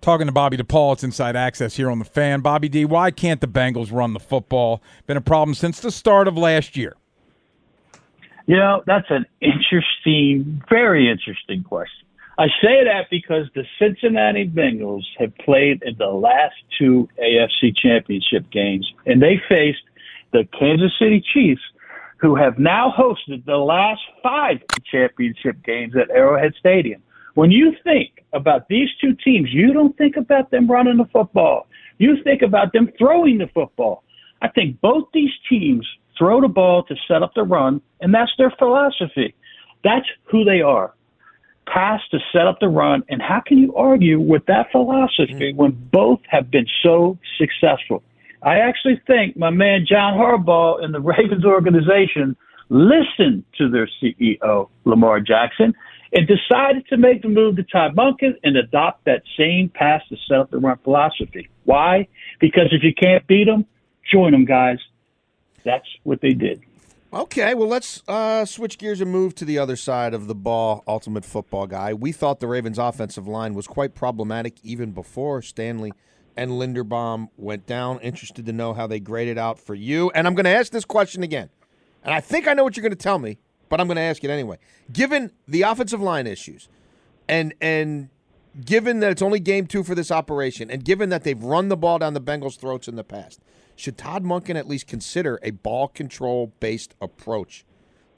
Talking 0.00 0.26
to 0.26 0.32
Bobby 0.32 0.56
DePaul, 0.56 0.92
it's 0.92 1.02
Inside 1.02 1.34
Access 1.34 1.76
here 1.76 1.90
on 1.90 1.98
the 1.98 2.04
fan. 2.04 2.40
Bobby 2.40 2.68
D, 2.68 2.84
why 2.84 3.10
can't 3.10 3.40
the 3.40 3.48
Bengals 3.48 3.92
run 3.92 4.12
the 4.12 4.20
football? 4.20 4.80
Been 5.06 5.16
a 5.16 5.20
problem 5.20 5.54
since 5.54 5.80
the 5.80 5.90
start 5.90 6.28
of 6.28 6.36
last 6.36 6.76
year. 6.76 6.94
You 8.46 8.56
know, 8.56 8.82
that's 8.86 9.10
an 9.10 9.26
interesting, 9.40 10.62
very 10.70 11.10
interesting 11.10 11.64
question. 11.64 12.06
I 12.38 12.46
say 12.62 12.84
that 12.84 13.06
because 13.10 13.46
the 13.56 13.64
Cincinnati 13.80 14.48
Bengals 14.48 15.02
have 15.18 15.36
played 15.38 15.82
in 15.82 15.96
the 15.98 16.06
last 16.06 16.54
two 16.78 17.08
AFC 17.20 17.76
championship 17.76 18.48
games, 18.52 18.90
and 19.04 19.20
they 19.20 19.42
faced 19.48 19.82
the 20.32 20.48
Kansas 20.58 20.92
City 21.00 21.22
Chiefs, 21.34 21.60
who 22.18 22.36
have 22.36 22.58
now 22.58 22.94
hosted 22.96 23.44
the 23.44 23.56
last 23.56 24.00
five 24.22 24.58
championship 24.90 25.62
games 25.64 25.94
at 25.96 26.10
Arrowhead 26.10 26.54
Stadium. 26.58 27.02
When 27.38 27.52
you 27.52 27.72
think 27.84 28.24
about 28.32 28.66
these 28.66 28.88
two 29.00 29.14
teams, 29.14 29.50
you 29.52 29.72
don't 29.72 29.96
think 29.96 30.16
about 30.16 30.50
them 30.50 30.68
running 30.68 30.96
the 30.96 31.04
football. 31.04 31.68
You 31.98 32.20
think 32.24 32.42
about 32.42 32.72
them 32.72 32.90
throwing 32.98 33.38
the 33.38 33.46
football. 33.54 34.02
I 34.42 34.48
think 34.48 34.80
both 34.80 35.04
these 35.14 35.30
teams 35.48 35.86
throw 36.18 36.40
the 36.40 36.48
ball 36.48 36.82
to 36.82 36.96
set 37.06 37.22
up 37.22 37.34
the 37.34 37.44
run, 37.44 37.80
and 38.00 38.12
that's 38.12 38.32
their 38.38 38.50
philosophy. 38.58 39.36
That's 39.84 40.08
who 40.24 40.42
they 40.42 40.62
are. 40.62 40.94
Pass 41.72 42.00
to 42.10 42.18
set 42.32 42.48
up 42.48 42.58
the 42.58 42.66
run, 42.66 43.04
and 43.08 43.22
how 43.22 43.40
can 43.46 43.58
you 43.58 43.72
argue 43.76 44.18
with 44.18 44.44
that 44.46 44.72
philosophy 44.72 45.52
mm. 45.52 45.54
when 45.54 45.70
both 45.92 46.18
have 46.26 46.50
been 46.50 46.66
so 46.82 47.18
successful? 47.38 48.02
I 48.42 48.58
actually 48.58 49.00
think 49.06 49.36
my 49.36 49.50
man 49.50 49.86
John 49.88 50.14
Harbaugh 50.14 50.82
and 50.82 50.92
the 50.92 51.00
Ravens 51.14 51.44
organization 51.44 52.36
listened 52.68 53.44
to 53.58 53.68
their 53.68 53.88
CEO, 54.02 54.68
Lamar 54.84 55.20
Jackson, 55.20 55.72
and 56.12 56.26
decided 56.26 56.86
to 56.88 56.96
make 56.96 57.22
the 57.22 57.28
move 57.28 57.56
to 57.56 57.62
Todd 57.62 57.94
Monken 57.96 58.34
and 58.42 58.56
adopt 58.56 59.04
that 59.04 59.22
same 59.36 59.68
pass 59.68 60.02
to 60.08 60.16
set 60.28 60.38
up 60.38 60.50
the 60.50 60.58
run 60.58 60.78
philosophy. 60.84 61.48
Why? 61.64 62.08
Because 62.40 62.68
if 62.72 62.82
you 62.82 62.94
can't 62.94 63.26
beat 63.26 63.44
them, 63.44 63.66
join 64.10 64.32
them, 64.32 64.44
guys. 64.44 64.78
That's 65.64 65.86
what 66.04 66.20
they 66.20 66.32
did. 66.32 66.62
Okay, 67.12 67.54
well, 67.54 67.68
let's 67.68 68.02
uh, 68.06 68.44
switch 68.44 68.76
gears 68.76 69.00
and 69.00 69.10
move 69.10 69.34
to 69.36 69.46
the 69.46 69.58
other 69.58 69.76
side 69.76 70.12
of 70.12 70.26
the 70.26 70.34
ball, 70.34 70.84
ultimate 70.86 71.24
football 71.24 71.66
guy. 71.66 71.94
We 71.94 72.12
thought 72.12 72.40
the 72.40 72.46
Ravens' 72.46 72.78
offensive 72.78 73.26
line 73.26 73.54
was 73.54 73.66
quite 73.66 73.94
problematic 73.94 74.58
even 74.62 74.92
before 74.92 75.40
Stanley 75.40 75.92
and 76.36 76.52
Linderbaum 76.52 77.28
went 77.36 77.66
down. 77.66 77.98
Interested 78.00 78.44
to 78.46 78.52
know 78.52 78.74
how 78.74 78.86
they 78.86 79.00
graded 79.00 79.38
out 79.38 79.58
for 79.58 79.74
you. 79.74 80.10
And 80.10 80.26
I'm 80.26 80.34
going 80.34 80.44
to 80.44 80.50
ask 80.50 80.70
this 80.70 80.84
question 80.84 81.22
again. 81.22 81.48
And 82.04 82.14
I 82.14 82.20
think 82.20 82.46
I 82.46 82.52
know 82.52 82.62
what 82.62 82.76
you're 82.76 82.82
going 82.82 82.92
to 82.92 82.96
tell 82.96 83.18
me 83.18 83.38
but 83.68 83.80
I'm 83.80 83.86
going 83.86 83.96
to 83.96 84.02
ask 84.02 84.22
it 84.24 84.30
anyway. 84.30 84.58
Given 84.92 85.32
the 85.46 85.62
offensive 85.62 86.00
line 86.00 86.26
issues, 86.26 86.68
and 87.28 87.54
and 87.60 88.08
given 88.64 89.00
that 89.00 89.12
it's 89.12 89.22
only 89.22 89.40
game 89.40 89.66
two 89.66 89.84
for 89.84 89.94
this 89.94 90.10
operation, 90.10 90.70
and 90.70 90.84
given 90.84 91.10
that 91.10 91.24
they've 91.24 91.42
run 91.42 91.68
the 91.68 91.76
ball 91.76 91.98
down 91.98 92.14
the 92.14 92.20
Bengals' 92.20 92.58
throats 92.58 92.88
in 92.88 92.96
the 92.96 93.04
past, 93.04 93.40
should 93.76 93.96
Todd 93.96 94.24
Monken 94.24 94.56
at 94.56 94.66
least 94.66 94.86
consider 94.86 95.38
a 95.42 95.50
ball 95.50 95.88
control 95.88 96.52
based 96.60 96.94
approach 97.00 97.64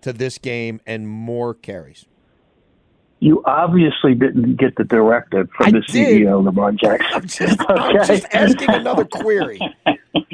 to 0.01 0.13
this 0.13 0.39
game 0.39 0.81
and 0.87 1.09
more 1.09 1.55
carries? 1.55 2.07
You 3.23 3.43
obviously 3.45 4.15
didn't 4.15 4.57
get 4.57 4.77
the 4.77 4.85
directive 4.85 5.51
from 5.55 5.67
I 5.67 5.71
the 5.73 5.81
did. 5.81 6.23
CEO, 6.23 6.43
Lamar 6.43 6.73
Jackson. 6.73 7.11
I'm 7.13 7.27
just, 7.27 7.61
I'm 7.69 8.07
just 8.07 8.27
asking 8.33 8.71
another 8.71 9.05
query. 9.05 9.61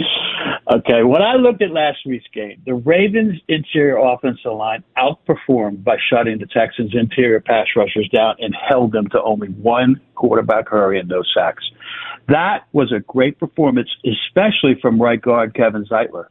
Okay, 0.68 1.04
when 1.04 1.22
I 1.22 1.34
looked 1.36 1.62
at 1.62 1.70
last 1.70 1.98
week's 2.04 2.26
game, 2.34 2.60
the 2.66 2.74
Ravens' 2.74 3.40
interior 3.46 3.98
offensive 3.98 4.52
line 4.52 4.82
outperformed 4.98 5.84
by 5.84 5.96
shutting 6.10 6.38
the 6.38 6.46
Texans' 6.46 6.92
interior 6.92 7.40
pass 7.40 7.66
rushers 7.76 8.08
down 8.12 8.34
and 8.40 8.52
held 8.68 8.90
them 8.90 9.06
to 9.10 9.22
only 9.22 9.48
one 9.48 10.00
quarterback 10.16 10.68
hurry 10.68 10.98
and 10.98 11.08
no 11.08 11.22
sacks. 11.36 11.62
That 12.28 12.64
was 12.72 12.90
a 12.92 12.98
great 12.98 13.38
performance, 13.38 13.88
especially 14.04 14.74
from 14.82 15.00
right 15.00 15.22
guard 15.22 15.54
Kevin 15.54 15.84
Zeitler. 15.86 16.26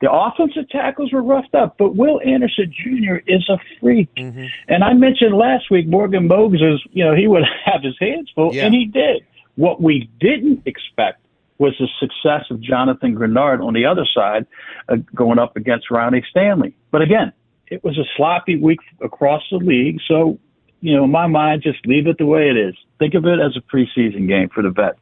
The 0.00 0.10
offensive 0.10 0.68
tackles 0.70 1.12
were 1.12 1.22
roughed 1.22 1.54
up, 1.56 1.76
but 1.76 1.96
Will 1.96 2.20
Anderson 2.24 2.72
Jr. 2.72 3.16
is 3.26 3.46
a 3.50 3.58
freak. 3.80 4.08
Mm-hmm. 4.14 4.44
And 4.68 4.84
I 4.84 4.92
mentioned 4.94 5.36
last 5.36 5.68
week 5.68 5.88
Morgan 5.88 6.28
Moses, 6.28 6.80
you 6.92 7.04
know, 7.04 7.16
he 7.16 7.26
would 7.26 7.42
have 7.64 7.82
his 7.82 7.96
hands 7.98 8.30
full, 8.36 8.54
Yeah. 8.54 8.66
and 8.66 8.74
he 8.74 8.86
did. 8.86 9.24
What 9.56 9.82
we 9.82 10.08
didn't 10.20 10.62
expect 10.64 11.20
was 11.60 11.74
the 11.78 11.88
success 12.00 12.46
of 12.50 12.60
Jonathan 12.60 13.14
Grenard 13.14 13.60
on 13.60 13.74
the 13.74 13.84
other 13.84 14.06
side, 14.12 14.46
uh, 14.88 14.96
going 15.14 15.38
up 15.38 15.56
against 15.56 15.90
Ronnie 15.90 16.24
Stanley. 16.30 16.74
But 16.90 17.02
again, 17.02 17.32
it 17.66 17.84
was 17.84 17.98
a 17.98 18.04
sloppy 18.16 18.56
week 18.56 18.80
across 19.02 19.42
the 19.50 19.58
league. 19.58 19.98
So, 20.08 20.38
you 20.80 20.96
know, 20.96 21.04
in 21.04 21.10
my 21.10 21.26
mind, 21.26 21.62
just 21.62 21.86
leave 21.86 22.06
it 22.06 22.16
the 22.18 22.26
way 22.26 22.48
it 22.48 22.56
is. 22.56 22.74
Think 22.98 23.14
of 23.14 23.26
it 23.26 23.38
as 23.38 23.56
a 23.56 23.60
preseason 23.60 24.26
game 24.26 24.48
for 24.52 24.62
the 24.62 24.70
vets. 24.70 24.98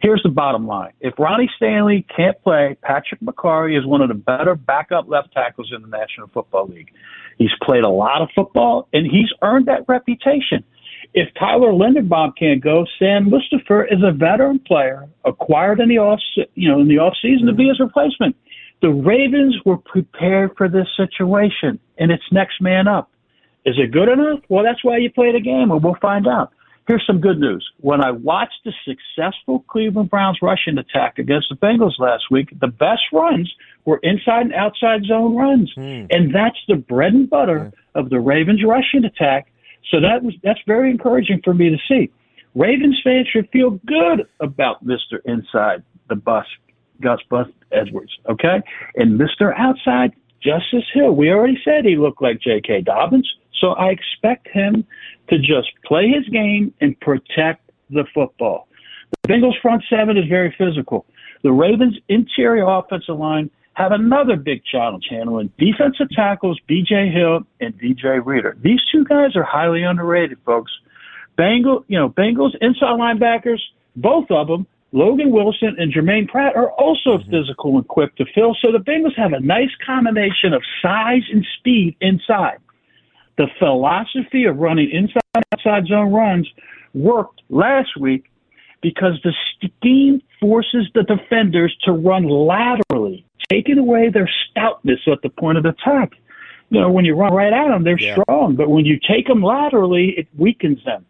Here's 0.00 0.22
the 0.22 0.28
bottom 0.28 0.66
line. 0.66 0.92
If 1.00 1.14
Ronnie 1.18 1.50
Stanley 1.56 2.06
can't 2.14 2.40
play, 2.42 2.76
Patrick 2.82 3.20
Mekari 3.20 3.76
is 3.78 3.86
one 3.86 4.00
of 4.00 4.08
the 4.08 4.14
better 4.14 4.54
backup 4.54 5.08
left 5.08 5.32
tackles 5.32 5.72
in 5.74 5.82
the 5.82 5.88
National 5.88 6.28
Football 6.28 6.68
League. 6.68 6.90
He's 7.36 7.50
played 7.62 7.84
a 7.84 7.88
lot 7.88 8.20
of 8.20 8.28
football, 8.34 8.88
and 8.92 9.06
he's 9.06 9.28
earned 9.42 9.66
that 9.66 9.84
reputation. 9.88 10.64
If 11.14 11.28
Tyler 11.38 11.72
Linderbaum 11.72 12.36
can't 12.36 12.62
go, 12.62 12.86
Sam 12.98 13.30
Mustipher 13.30 13.90
is 13.90 14.02
a 14.02 14.12
veteran 14.12 14.58
player 14.60 15.08
acquired 15.24 15.80
in 15.80 15.88
the 15.88 15.98
off, 15.98 16.20
you 16.54 16.68
know, 16.68 16.80
in 16.80 16.88
the 16.88 16.98
off 16.98 17.14
season 17.20 17.46
to 17.46 17.52
be 17.52 17.68
his 17.68 17.80
replacement. 17.80 18.36
The 18.80 18.90
Ravens 18.90 19.56
were 19.64 19.78
prepared 19.78 20.52
for 20.56 20.68
this 20.68 20.86
situation, 20.96 21.80
and 21.98 22.12
it's 22.12 22.22
next 22.30 22.60
man 22.60 22.86
up. 22.86 23.10
Is 23.64 23.74
it 23.78 23.90
good 23.90 24.08
enough? 24.08 24.40
Well, 24.48 24.64
that's 24.64 24.84
why 24.84 24.98
you 24.98 25.10
play 25.10 25.32
the 25.32 25.40
game, 25.40 25.70
and 25.70 25.82
we'll 25.82 25.96
find 26.00 26.26
out. 26.26 26.52
Here's 26.88 27.04
some 27.06 27.20
good 27.20 27.38
news. 27.38 27.68
When 27.80 28.02
I 28.02 28.12
watched 28.12 28.64
the 28.64 28.72
successful 28.86 29.62
Cleveland 29.68 30.08
Browns 30.08 30.38
rushing 30.40 30.78
attack 30.78 31.18
against 31.18 31.48
the 31.50 31.56
Bengals 31.56 31.98
last 31.98 32.24
week, 32.30 32.48
the 32.60 32.68
best 32.68 33.02
runs 33.12 33.52
were 33.84 34.00
inside 34.02 34.46
and 34.46 34.54
outside 34.54 35.04
zone 35.04 35.36
runs. 35.36 35.70
Hmm. 35.74 36.06
And 36.08 36.34
that's 36.34 36.56
the 36.66 36.76
bread 36.76 37.12
and 37.12 37.28
butter 37.28 37.72
of 37.94 38.08
the 38.08 38.20
Ravens 38.20 38.64
rushing 38.64 39.04
attack. 39.04 39.52
So 39.90 40.00
that 40.00 40.22
was 40.22 40.34
that's 40.42 40.60
very 40.66 40.90
encouraging 40.90 41.40
for 41.44 41.54
me 41.54 41.70
to 41.70 41.78
see. 41.88 42.10
Ravens 42.54 43.00
fans 43.04 43.28
should 43.32 43.48
feel 43.50 43.78
good 43.86 44.26
about 44.40 44.84
Mr. 44.84 45.20
Inside 45.24 45.82
the 46.08 46.16
bus, 46.16 46.46
Gus 47.00 47.20
Bus 47.30 47.46
Edwards, 47.72 48.12
okay? 48.28 48.60
And 48.96 49.20
Mr. 49.20 49.54
Outside, 49.56 50.12
Justice 50.42 50.88
Hill. 50.92 51.12
We 51.12 51.30
already 51.30 51.58
said 51.64 51.84
he 51.84 51.96
looked 51.96 52.22
like 52.22 52.40
J.K. 52.40 52.82
Dobbins, 52.82 53.28
so 53.60 53.68
I 53.72 53.88
expect 53.90 54.48
him 54.48 54.84
to 55.28 55.38
just 55.38 55.68
play 55.84 56.08
his 56.08 56.28
game 56.30 56.72
and 56.80 56.98
protect 57.00 57.70
the 57.90 58.04
football. 58.14 58.68
The 59.22 59.28
Bengals 59.28 59.60
front 59.60 59.82
seven 59.88 60.16
is 60.16 60.24
very 60.28 60.54
physical. 60.56 61.06
The 61.42 61.52
Ravens 61.52 61.96
interior 62.08 62.66
offensive 62.66 63.18
line 63.18 63.50
have 63.78 63.92
another 63.92 64.36
big 64.36 64.64
challenge 64.64 65.06
handling 65.08 65.52
defensive 65.56 66.08
tackles 66.10 66.58
B.J. 66.66 67.10
Hill 67.10 67.40
and 67.60 67.78
D.J. 67.78 68.18
Reader. 68.24 68.56
These 68.60 68.80
two 68.90 69.04
guys 69.04 69.36
are 69.36 69.44
highly 69.44 69.84
underrated, 69.84 70.38
folks. 70.44 70.72
Bengal, 71.36 71.84
you 71.86 71.96
know, 71.96 72.08
Bengals 72.08 72.56
inside 72.60 72.98
linebackers, 72.98 73.60
both 73.94 74.28
of 74.30 74.48
them, 74.48 74.66
Logan 74.90 75.30
Wilson 75.30 75.76
and 75.78 75.92
Germaine 75.92 76.26
Pratt 76.26 76.56
are 76.56 76.72
also 76.72 77.18
mm-hmm. 77.18 77.30
physical 77.30 77.76
and 77.76 77.86
quick 77.86 78.16
to 78.16 78.24
fill. 78.34 78.56
So 78.60 78.72
the 78.72 78.78
Bengals 78.78 79.16
have 79.16 79.32
a 79.32 79.40
nice 79.40 79.70
combination 79.86 80.52
of 80.52 80.62
size 80.82 81.22
and 81.32 81.46
speed 81.58 81.96
inside. 82.00 82.58
The 83.36 83.46
philosophy 83.60 84.44
of 84.46 84.56
running 84.56 84.90
inside 84.90 85.20
and 85.34 85.44
outside 85.52 85.86
zone 85.86 86.12
runs 86.12 86.48
worked 86.94 87.42
last 87.48 87.90
week 88.00 88.24
because 88.80 89.20
the 89.22 89.32
scheme 89.54 90.20
forces 90.40 90.88
the 90.94 91.04
defenders 91.04 91.76
to 91.84 91.92
run 91.92 92.24
laterally, 92.24 93.24
taking 93.48 93.78
away 93.78 94.10
their 94.10 94.28
stoutness 94.50 95.00
at 95.10 95.22
the 95.22 95.30
point 95.30 95.58
of 95.58 95.64
attack. 95.64 96.12
You 96.70 96.80
know, 96.80 96.90
when 96.90 97.04
you 97.04 97.14
run 97.14 97.32
right 97.32 97.52
at 97.52 97.68
them, 97.68 97.82
they're 97.82 97.98
Yeah. 97.98 98.16
strong, 98.22 98.54
but 98.54 98.68
when 98.68 98.84
you 98.84 98.98
take 98.98 99.26
them 99.26 99.42
laterally, 99.42 100.10
it 100.10 100.28
weakens 100.36 100.84
them. 100.84 101.06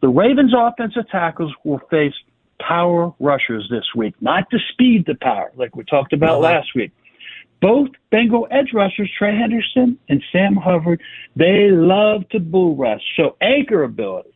The 0.00 0.08
Ravens' 0.08 0.54
offensive 0.56 1.08
tackles 1.10 1.52
will 1.64 1.80
face 1.90 2.14
power 2.58 3.12
rushers 3.20 3.68
this 3.70 3.84
week, 3.94 4.14
not 4.20 4.48
to 4.50 4.58
speed 4.70 5.04
the 5.06 5.16
power 5.16 5.52
like 5.56 5.76
we 5.76 5.84
talked 5.84 6.12
about 6.12 6.42
uh-huh. 6.42 6.54
last 6.54 6.74
week. 6.74 6.92
Both 7.60 7.90
Bengal 8.10 8.48
edge 8.50 8.72
rushers, 8.72 9.10
Trey 9.16 9.32
Hendrickson 9.32 9.96
and 10.08 10.22
Sam 10.32 10.56
Hubbard, 10.56 11.00
they 11.36 11.70
love 11.70 12.28
to 12.30 12.40
bull 12.40 12.74
rush. 12.74 13.02
So 13.16 13.36
anchor 13.40 13.84
ability 13.84 14.32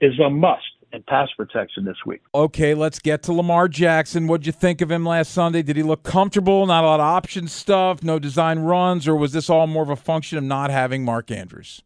is 0.00 0.18
a 0.18 0.30
must 0.30 0.71
in 0.92 1.02
pass 1.04 1.28
protection 1.36 1.84
this 1.84 1.96
week. 2.06 2.22
Okay, 2.34 2.74
let's 2.74 2.98
get 2.98 3.22
to 3.24 3.32
Lamar 3.32 3.68
Jackson. 3.68 4.26
What'd 4.26 4.46
you 4.46 4.52
think 4.52 4.80
of 4.80 4.90
him 4.90 5.04
last 5.04 5.32
Sunday? 5.32 5.62
Did 5.62 5.76
he 5.76 5.82
look 5.82 6.02
comfortable? 6.02 6.66
Not 6.66 6.84
a 6.84 6.86
lot 6.86 7.00
of 7.00 7.06
option 7.06 7.48
stuff, 7.48 8.02
no 8.02 8.18
design 8.18 8.60
runs, 8.60 9.08
or 9.08 9.16
was 9.16 9.32
this 9.32 9.48
all 9.48 9.66
more 9.66 9.82
of 9.82 9.90
a 9.90 9.96
function 9.96 10.38
of 10.38 10.44
not 10.44 10.70
having 10.70 11.04
Mark 11.04 11.30
Andrews? 11.30 11.82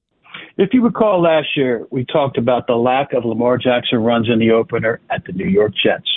If 0.59 0.71
you 0.73 0.83
recall 0.83 1.21
last 1.21 1.49
year, 1.57 1.87
we 1.91 2.05
talked 2.05 2.39
about 2.39 2.67
the 2.67 2.77
lack 2.77 3.13
of 3.13 3.25
Lamar 3.25 3.59
Jackson 3.59 4.03
runs 4.03 4.29
in 4.29 4.39
the 4.39 4.51
opener 4.51 5.01
at 5.11 5.25
the 5.25 5.33
New 5.33 5.47
York 5.47 5.73
Jets. 5.83 6.09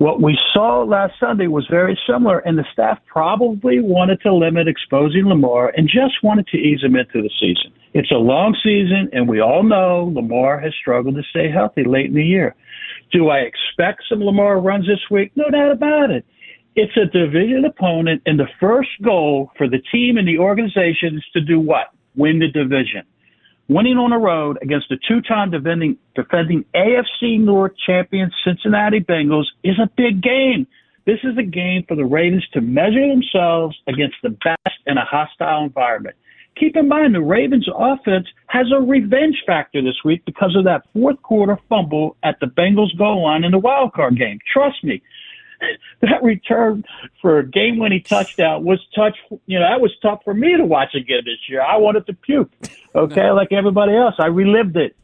What 0.00 0.22
we 0.22 0.38
saw 0.54 0.82
last 0.82 1.12
Sunday 1.20 1.46
was 1.46 1.66
very 1.70 1.98
similar, 2.08 2.38
and 2.38 2.56
the 2.56 2.64
staff 2.72 2.98
probably 3.04 3.80
wanted 3.82 4.22
to 4.22 4.32
limit 4.32 4.66
exposing 4.66 5.26
Lamar 5.26 5.74
and 5.76 5.86
just 5.86 6.22
wanted 6.22 6.46
to 6.46 6.56
ease 6.56 6.82
him 6.82 6.96
into 6.96 7.20
the 7.20 7.28
season. 7.38 7.70
It's 7.92 8.10
a 8.10 8.14
long 8.14 8.56
season, 8.64 9.10
and 9.12 9.28
we 9.28 9.42
all 9.42 9.62
know 9.62 10.10
Lamar 10.14 10.58
has 10.58 10.72
struggled 10.80 11.16
to 11.16 11.22
stay 11.28 11.50
healthy 11.50 11.84
late 11.84 12.06
in 12.06 12.14
the 12.14 12.24
year. 12.24 12.54
Do 13.12 13.28
I 13.28 13.40
expect 13.40 14.04
some 14.08 14.20
Lamar 14.20 14.58
runs 14.58 14.86
this 14.86 15.04
week? 15.10 15.32
No 15.36 15.50
doubt 15.50 15.72
about 15.72 16.10
it. 16.10 16.24
It's 16.76 16.96
a 16.96 17.04
division 17.04 17.66
opponent, 17.66 18.22
and 18.24 18.40
the 18.40 18.48
first 18.58 18.88
goal 19.02 19.52
for 19.58 19.68
the 19.68 19.82
team 19.92 20.16
and 20.16 20.26
the 20.26 20.38
organization 20.38 21.18
is 21.18 21.24
to 21.34 21.42
do 21.42 21.60
what? 21.60 21.88
Win 22.16 22.38
the 22.38 22.48
division. 22.48 23.02
Winning 23.70 23.98
on 23.98 24.10
the 24.10 24.16
road 24.16 24.58
against 24.62 24.88
the 24.88 24.98
two-time 25.06 25.52
defending, 25.52 25.96
defending 26.16 26.64
AFC 26.74 27.38
North 27.38 27.70
champion 27.86 28.28
Cincinnati 28.44 28.98
Bengals 28.98 29.44
is 29.62 29.78
a 29.78 29.88
big 29.96 30.20
game. 30.20 30.66
This 31.06 31.20
is 31.22 31.38
a 31.38 31.44
game 31.44 31.84
for 31.86 31.94
the 31.94 32.04
Ravens 32.04 32.44
to 32.52 32.60
measure 32.60 33.06
themselves 33.06 33.78
against 33.86 34.16
the 34.24 34.30
best 34.30 34.76
in 34.86 34.98
a 34.98 35.04
hostile 35.04 35.62
environment. 35.62 36.16
Keep 36.58 36.78
in 36.78 36.88
mind 36.88 37.14
the 37.14 37.20
Ravens 37.20 37.68
offense 37.72 38.26
has 38.48 38.66
a 38.74 38.80
revenge 38.80 39.36
factor 39.46 39.80
this 39.80 40.02
week 40.04 40.24
because 40.26 40.56
of 40.56 40.64
that 40.64 40.82
fourth 40.92 41.22
quarter 41.22 41.56
fumble 41.68 42.16
at 42.24 42.40
the 42.40 42.46
Bengals 42.46 42.98
goal 42.98 43.22
line 43.22 43.44
in 43.44 43.52
the 43.52 43.58
wild 43.58 43.92
card 43.92 44.18
game. 44.18 44.40
Trust 44.52 44.82
me, 44.82 45.00
that 46.00 46.22
return 46.22 46.84
for 47.20 47.38
a 47.38 47.46
game 47.46 47.78
winning 47.78 48.02
touchdown 48.02 48.64
was 48.64 48.80
touch 48.94 49.16
you 49.46 49.58
know 49.58 49.68
that 49.68 49.80
was 49.80 49.92
tough 50.02 50.20
for 50.24 50.34
me 50.34 50.56
to 50.56 50.64
watch 50.64 50.94
again 50.94 51.22
this 51.24 51.48
year. 51.48 51.62
I 51.62 51.76
wanted 51.76 52.06
to 52.06 52.14
puke 52.14 52.50
okay 52.94 53.30
like 53.30 53.52
everybody 53.52 53.94
else. 53.94 54.14
I 54.18 54.26
relived 54.26 54.76
it. 54.76 54.96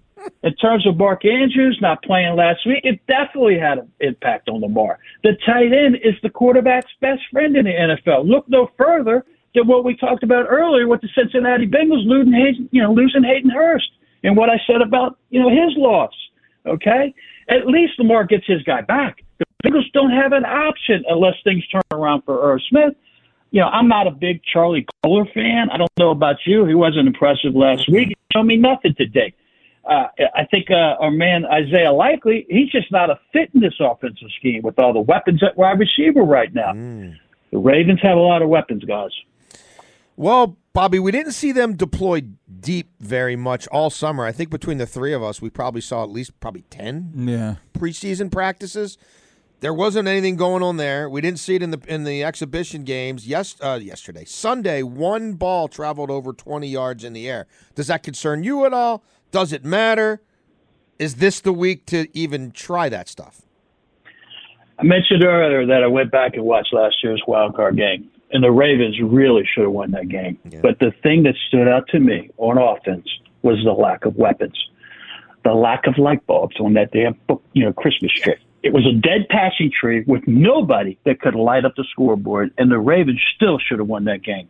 In 0.43 0.55
terms 0.57 0.87
of 0.87 0.97
mark 0.97 1.25
andrews 1.25 1.79
not 1.81 2.03
playing 2.03 2.37
last 2.37 2.67
week 2.67 2.85
it 2.85 3.01
definitely 3.07 3.59
had 3.59 3.79
an 3.79 3.93
impact 4.01 4.49
on 4.49 4.61
lamar. 4.61 4.99
The 5.23 5.33
tight 5.45 5.73
end 5.73 5.97
is 5.97 6.15
the 6.23 6.31
quarterback's 6.31 6.93
best 7.01 7.23
friend 7.31 7.57
in 7.57 7.65
the 7.65 7.73
nfl 7.73 8.27
look 8.27 8.49
no 8.49 8.71
further 8.77 9.25
than 9.55 9.67
what 9.67 9.85
we 9.85 9.97
talked 9.97 10.23
about 10.23 10.47
earlier 10.49 10.89
with 10.89 11.01
the 11.01 11.09
cincinnati 11.15 11.67
bengals 11.67 12.07
losing 12.07 12.33
hayden, 12.33 12.69
you 12.73 12.83
know 12.83 12.93
losing 12.93 13.25
hayden 13.25 13.51
hurst 13.51 13.91
and 14.25 14.37
what 14.37 14.51
i 14.51 14.57
said 14.67 14.81
about 14.81 15.19
you 15.31 15.41
know 15.41 15.51
his 15.51 15.77
loss 15.77 16.13
okay? 16.67 17.15
At 17.49 17.67
least 17.67 17.99
lamar 17.99 18.25
gets 18.25 18.47
his 18.47 18.63
guy 18.63 18.81
back 18.83 19.23
Bengals 19.67 19.91
don't 19.93 20.11
have 20.11 20.33
an 20.33 20.45
option 20.45 21.05
unless 21.09 21.35
things 21.45 21.67
turn 21.69 21.83
around 21.93 22.23
for 22.23 22.41
Irv 22.53 22.61
Smith. 22.69 22.95
You 23.51 23.61
know, 23.61 23.69
I'm 23.69 23.89
not 23.89 24.07
a 24.07 24.11
big 24.11 24.43
Charlie 24.45 24.87
Kolar 25.03 25.25
fan. 25.33 25.71
I 25.73 25.77
don't 25.77 25.91
know 25.99 26.11
about 26.11 26.37
you. 26.47 26.65
He 26.67 26.75
wasn't 26.75 27.07
impressive 27.07 27.55
last 27.55 27.89
week. 27.89 28.09
He 28.09 28.15
showed 28.33 28.45
me 28.45 28.57
nothing 28.57 28.95
today. 28.97 29.35
Uh, 29.89 30.09
I 30.35 30.45
think 30.51 30.67
uh, 30.71 30.75
our 31.01 31.11
man 31.13 31.45
Isaiah 31.47 31.93
Likely, 31.93 32.45
he's 32.51 32.71
just 32.71 32.91
not 32.91 33.09
a 33.09 33.19
fit 33.33 33.51
in 33.55 33.61
this 33.61 33.75
offensive 33.81 34.29
scheme 34.39 34.63
with 34.63 34.79
all 34.79 34.93
the 34.93 35.01
weapons 35.01 35.43
at 35.45 35.57
wide 35.57 35.79
receiver 35.79 36.23
right 36.23 36.53
now. 36.53 36.73
The 36.73 37.59
Ravens 37.59 38.01
have 38.03 38.17
a 38.17 38.21
lot 38.21 38.43
of 38.43 38.49
weapons, 38.49 38.85
guys. 38.85 39.11
Well, 40.17 40.57
Bobby, 40.73 40.99
we 40.99 41.13
didn't 41.13 41.33
see 41.33 41.53
them 41.53 41.77
deploy 41.77 42.23
deep 42.61 42.91
very 43.01 43.37
much 43.37 43.69
all 43.69 43.91
summer. 43.91 44.25
I 44.25 44.33
think 44.33 44.51
between 44.51 44.79
the 44.79 44.87
three 44.87 45.13
of 45.13 45.23
us, 45.23 45.41
we 45.41 45.51
probably 45.51 45.81
saw 45.83 46.03
at 46.03 46.11
least 46.11 46.39
probably 46.41 46.63
10 46.71 47.13
Yeah. 47.15 47.55
preseason 47.79 48.31
practices. 48.33 48.99
There 49.61 49.73
wasn't 49.73 50.07
anything 50.07 50.37
going 50.37 50.63
on 50.63 50.77
there. 50.77 51.09
We 51.09 51.21
didn't 51.23 51.39
see 51.39 51.55
it 51.55 51.63
in 51.63 51.71
the 51.71 51.81
in 51.89 52.05
the 52.05 52.23
exhibition 52.23 52.85
games. 52.85 53.27
Yes, 53.27 53.57
uh, 53.63 53.79
yesterday, 53.83 54.25
Sunday, 54.25 54.83
one 54.83 55.33
ball 55.33 55.67
traveled 55.69 56.11
over 56.11 56.33
20 56.33 56.69
yards 56.69 57.05
in 57.05 57.15
the 57.15 57.29
air. 57.29 57.47
Does 57.75 57.87
that 57.87 58.03
concern 58.03 58.45
you 58.45 58.67
at 58.67 58.75
all? 58.75 59.03
Does 59.31 59.53
it 59.53 59.65
matter? 59.65 60.21
Is 60.99 61.17
this 61.17 61.41
the 61.41 61.53
week 61.53 61.87
to 61.87 62.07
even 62.17 62.53
try 62.53 62.89
that 62.89 63.09
stuff? 63.09 63.43
I 64.79 64.83
mentioned 64.83 65.25
earlier 65.25 65.67
that 65.67 65.83
I 65.83 65.87
went 65.87 66.11
back 66.11 66.35
and 66.35 66.45
watched 66.45 66.73
last 66.75 66.97
year's 67.03 67.23
wild 67.27 67.57
card 67.57 67.77
game, 67.77 68.11
and 68.33 68.45
the 68.45 68.51
Ravens 68.51 68.99
really 69.03 69.49
should 69.55 69.65
have 69.65 69.73
won 69.73 69.91
that 69.93 70.09
game. 70.09 70.39
Yeah. 70.51 70.61
But 70.63 70.79
the 70.81 70.93
thing 71.03 71.23
that 71.23 71.35
stood 71.49 71.67
out 71.67 71.89
to 71.89 71.99
me 71.99 72.31
on 72.37 72.59
offense 72.59 73.09
was 73.43 73.57
the 73.65 73.73
lack 73.73 74.05
of 74.05 74.17
weapons, 74.17 74.57
the 75.45 75.55
lack 75.55 75.87
of 75.87 75.97
light 75.97 76.27
bulbs 76.27 76.57
on 76.61 76.75
that 76.75 76.93
damn 76.93 77.19
you 77.55 77.65
know 77.65 77.73
Christmas 77.73 78.13
tree. 78.13 78.35
It 78.67 78.73
was 78.73 78.85
a 78.85 78.93
dead 78.93 79.29
passing 79.31 79.71
tree 79.71 80.03
with 80.09 80.27
nobody 80.27 80.99
that 81.05 81.21
could 81.21 81.37
light 81.37 81.65
up 81.65 81.77
the 81.77 81.85
scoreboard, 81.93 82.53
and 82.59 82.69
the 82.69 82.81
Ravens 82.81 83.23
still 83.37 83.61
should 83.61 83.79
have 83.79 83.87
won 83.87 84.07
that 84.07 84.25
game. 84.25 84.49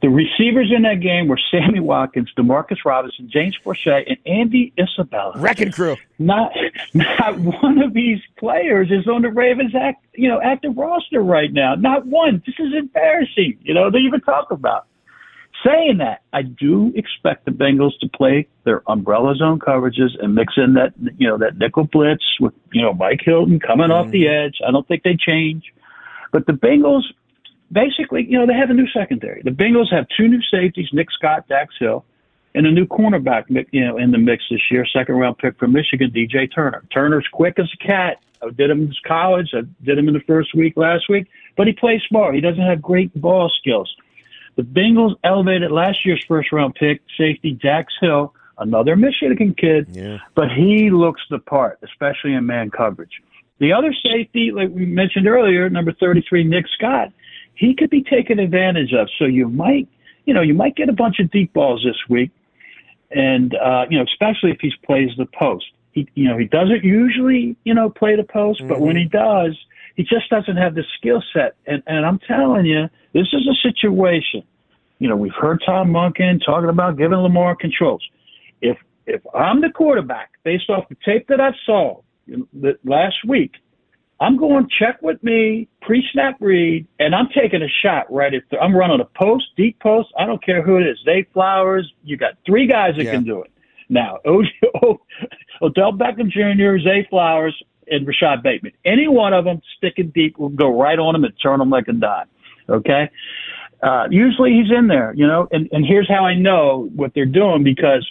The 0.00 0.08
receivers 0.08 0.72
in 0.74 0.80
that 0.84 1.00
game 1.00 1.28
were 1.28 1.38
Sammy 1.50 1.78
Watkins, 1.78 2.32
Demarcus 2.38 2.78
Robinson, 2.86 3.28
James 3.30 3.58
Proche, 3.62 4.02
and 4.08 4.16
Andy 4.24 4.72
Isabella. 4.78 5.34
Wrecking 5.36 5.72
crew. 5.72 5.96
Not, 6.18 6.52
not 6.94 7.38
one 7.38 7.82
of 7.82 7.92
these 7.92 8.20
players 8.38 8.90
is 8.90 9.06
on 9.06 9.20
the 9.20 9.28
Ravens 9.28 9.74
act, 9.74 10.02
you 10.14 10.30
know, 10.30 10.40
active 10.42 10.74
roster 10.78 11.20
right 11.20 11.52
now. 11.52 11.74
Not 11.74 12.06
one. 12.06 12.42
This 12.46 12.54
is 12.58 12.72
embarrassing. 12.74 13.58
You 13.60 13.74
know, 13.74 13.90
they 13.90 13.98
even 13.98 14.22
talk 14.22 14.50
about. 14.52 14.86
Saying 15.64 15.98
that, 15.98 16.22
I 16.32 16.42
do 16.42 16.92
expect 16.94 17.46
the 17.46 17.50
Bengals 17.50 17.98
to 18.00 18.08
play 18.08 18.46
their 18.64 18.82
umbrella 18.86 19.34
zone 19.34 19.58
coverages 19.58 20.10
and 20.20 20.34
mix 20.34 20.54
in 20.56 20.74
that, 20.74 20.92
you 21.16 21.26
know, 21.26 21.38
that 21.38 21.56
nickel 21.56 21.84
blitz 21.84 22.24
with, 22.38 22.52
you 22.72 22.82
know, 22.82 22.92
Mike 22.92 23.20
Hilton 23.24 23.60
coming 23.60 23.90
off 23.90 24.10
the 24.10 24.24
mm-hmm. 24.24 24.46
edge. 24.46 24.56
I 24.66 24.70
don't 24.70 24.86
think 24.86 25.04
they 25.04 25.16
change. 25.16 25.72
But 26.32 26.46
the 26.46 26.52
Bengals, 26.52 27.04
basically, 27.72 28.26
you 28.28 28.38
know, 28.38 28.46
they 28.46 28.52
have 28.52 28.68
a 28.68 28.74
new 28.74 28.88
secondary. 28.88 29.40
The 29.42 29.52
Bengals 29.52 29.90
have 29.90 30.06
two 30.14 30.28
new 30.28 30.42
safeties, 30.50 30.88
Nick 30.92 31.08
Scott, 31.12 31.48
Dax 31.48 31.74
Hill, 31.78 32.04
and 32.54 32.66
a 32.66 32.70
new 32.70 32.86
cornerback, 32.86 33.44
you 33.72 33.86
know, 33.86 33.96
in 33.96 34.10
the 34.10 34.18
mix 34.18 34.44
this 34.50 34.60
year, 34.70 34.86
second 34.86 35.14
round 35.14 35.38
pick 35.38 35.58
from 35.58 35.72
Michigan, 35.72 36.10
DJ 36.10 36.52
Turner. 36.54 36.84
Turner's 36.92 37.26
quick 37.32 37.58
as 37.58 37.70
a 37.72 37.86
cat. 37.86 38.18
I 38.42 38.50
did 38.50 38.70
him 38.70 38.82
in 38.82 38.94
college. 39.06 39.50
I 39.54 39.62
did 39.82 39.96
him 39.96 40.08
in 40.08 40.14
the 40.14 40.20
first 40.20 40.54
week 40.54 40.76
last 40.76 41.08
week, 41.08 41.26
but 41.56 41.66
he 41.66 41.72
plays 41.72 42.02
smart. 42.06 42.34
He 42.34 42.40
doesn't 42.42 42.62
have 42.62 42.82
great 42.82 43.14
ball 43.18 43.50
skills. 43.58 43.94
The 44.56 44.62
Bengals 44.62 45.16
elevated 45.24 45.70
last 45.72 46.04
year's 46.04 46.24
first 46.26 46.52
round 46.52 46.74
pick, 46.74 47.00
safety 47.18 47.52
Dax 47.52 47.92
Hill, 48.00 48.34
another 48.58 48.96
Michigan 48.96 49.54
kid, 49.54 49.88
Yeah. 49.92 50.18
but 50.34 50.50
he 50.50 50.90
looks 50.90 51.22
the 51.30 51.38
part, 51.40 51.78
especially 51.82 52.34
in 52.34 52.46
man 52.46 52.70
coverage. 52.70 53.20
The 53.58 53.72
other 53.72 53.92
safety, 53.92 54.52
like 54.52 54.70
we 54.72 54.86
mentioned 54.86 55.26
earlier, 55.26 55.68
number 55.70 55.92
33, 55.92 56.44
Nick 56.44 56.66
Scott, 56.76 57.12
he 57.54 57.74
could 57.74 57.90
be 57.90 58.02
taken 58.02 58.38
advantage 58.38 58.92
of. 58.92 59.08
So 59.18 59.24
you 59.24 59.48
might, 59.48 59.88
you 60.24 60.34
know, 60.34 60.40
you 60.42 60.54
might 60.54 60.76
get 60.76 60.88
a 60.88 60.92
bunch 60.92 61.18
of 61.20 61.30
deep 61.30 61.52
balls 61.52 61.82
this 61.84 61.96
week, 62.08 62.30
and 63.10 63.54
uh, 63.54 63.86
you 63.88 63.98
know, 63.98 64.04
especially 64.04 64.50
if 64.50 64.60
he 64.60 64.72
plays 64.84 65.10
the 65.16 65.26
post. 65.26 65.66
He, 65.92 66.08
you 66.14 66.28
know, 66.28 66.36
he 66.36 66.46
doesn't 66.46 66.82
usually, 66.82 67.56
you 67.64 67.72
know, 67.74 67.88
play 67.88 68.16
the 68.16 68.24
post, 68.24 68.66
but 68.66 68.80
when 68.80 68.96
he 68.96 69.04
does, 69.04 69.56
he 69.94 70.02
just 70.02 70.28
doesn't 70.30 70.56
have 70.56 70.74
the 70.74 70.84
skill 70.98 71.22
set. 71.32 71.56
And 71.66 71.82
and 71.86 72.04
I'm 72.04 72.18
telling 72.20 72.66
you, 72.66 72.88
this 73.12 73.28
is 73.32 73.48
a 73.48 73.54
situation. 73.68 74.42
You 74.98 75.08
know, 75.08 75.16
we've 75.16 75.34
heard 75.38 75.62
Tom 75.64 75.90
Monken 75.90 76.40
talking 76.44 76.68
about 76.68 76.96
giving 76.96 77.18
Lamar 77.18 77.56
controls. 77.56 78.02
If 78.60 78.76
if 79.06 79.20
I'm 79.34 79.60
the 79.60 79.70
quarterback, 79.70 80.30
based 80.44 80.70
off 80.70 80.88
the 80.88 80.96
tape 81.04 81.28
that 81.28 81.40
I 81.40 81.50
saw 81.66 82.00
you 82.26 82.38
know, 82.38 82.48
the, 82.54 82.78
last 82.84 83.16
week, 83.26 83.52
I'm 84.20 84.36
going 84.38 84.68
check 84.78 85.02
with 85.02 85.22
me, 85.22 85.68
pre-snap 85.82 86.36
read, 86.40 86.86
and 86.98 87.14
I'm 87.14 87.28
taking 87.34 87.62
a 87.62 87.68
shot 87.82 88.10
right 88.10 88.32
at 88.32 88.42
the, 88.50 88.58
I'm 88.58 88.74
running 88.74 89.00
a 89.00 89.18
post, 89.18 89.44
deep 89.56 89.78
post. 89.80 90.08
I 90.18 90.24
don't 90.24 90.42
care 90.42 90.62
who 90.62 90.76
it 90.78 90.86
is. 90.86 90.98
Zay 91.04 91.26
Flowers. 91.32 91.92
You 92.02 92.16
got 92.16 92.34
three 92.46 92.66
guys 92.66 92.94
that 92.96 93.04
Yeah. 93.04 93.12
can 93.12 93.24
do 93.24 93.42
it. 93.42 93.50
Now, 93.90 94.18
Odell 95.62 95.92
Beckham 95.92 96.30
Jr., 96.30 96.78
Zay 96.82 97.06
Flowers, 97.10 97.60
and 97.88 98.06
Rashod 98.06 98.42
Bateman. 98.42 98.72
Any 98.84 99.08
one 99.08 99.32
of 99.32 99.44
them 99.44 99.60
sticking 99.76 100.12
deep 100.14 100.38
will 100.38 100.48
go 100.48 100.78
right 100.78 100.98
on 100.98 101.14
them 101.14 101.24
and 101.24 101.34
turn 101.42 101.58
them 101.58 101.70
like 101.70 101.88
a 101.88 101.92
dime. 101.92 102.26
Okay. 102.68 103.10
Uh, 103.82 104.06
usually 104.10 104.52
he's 104.52 104.70
in 104.76 104.88
there, 104.88 105.12
you 105.14 105.26
know, 105.26 105.46
and, 105.50 105.68
and 105.72 105.84
here's 105.84 106.08
how 106.08 106.24
I 106.24 106.34
know 106.34 106.88
what 106.94 107.12
they're 107.14 107.26
doing 107.26 107.62
because 107.62 108.06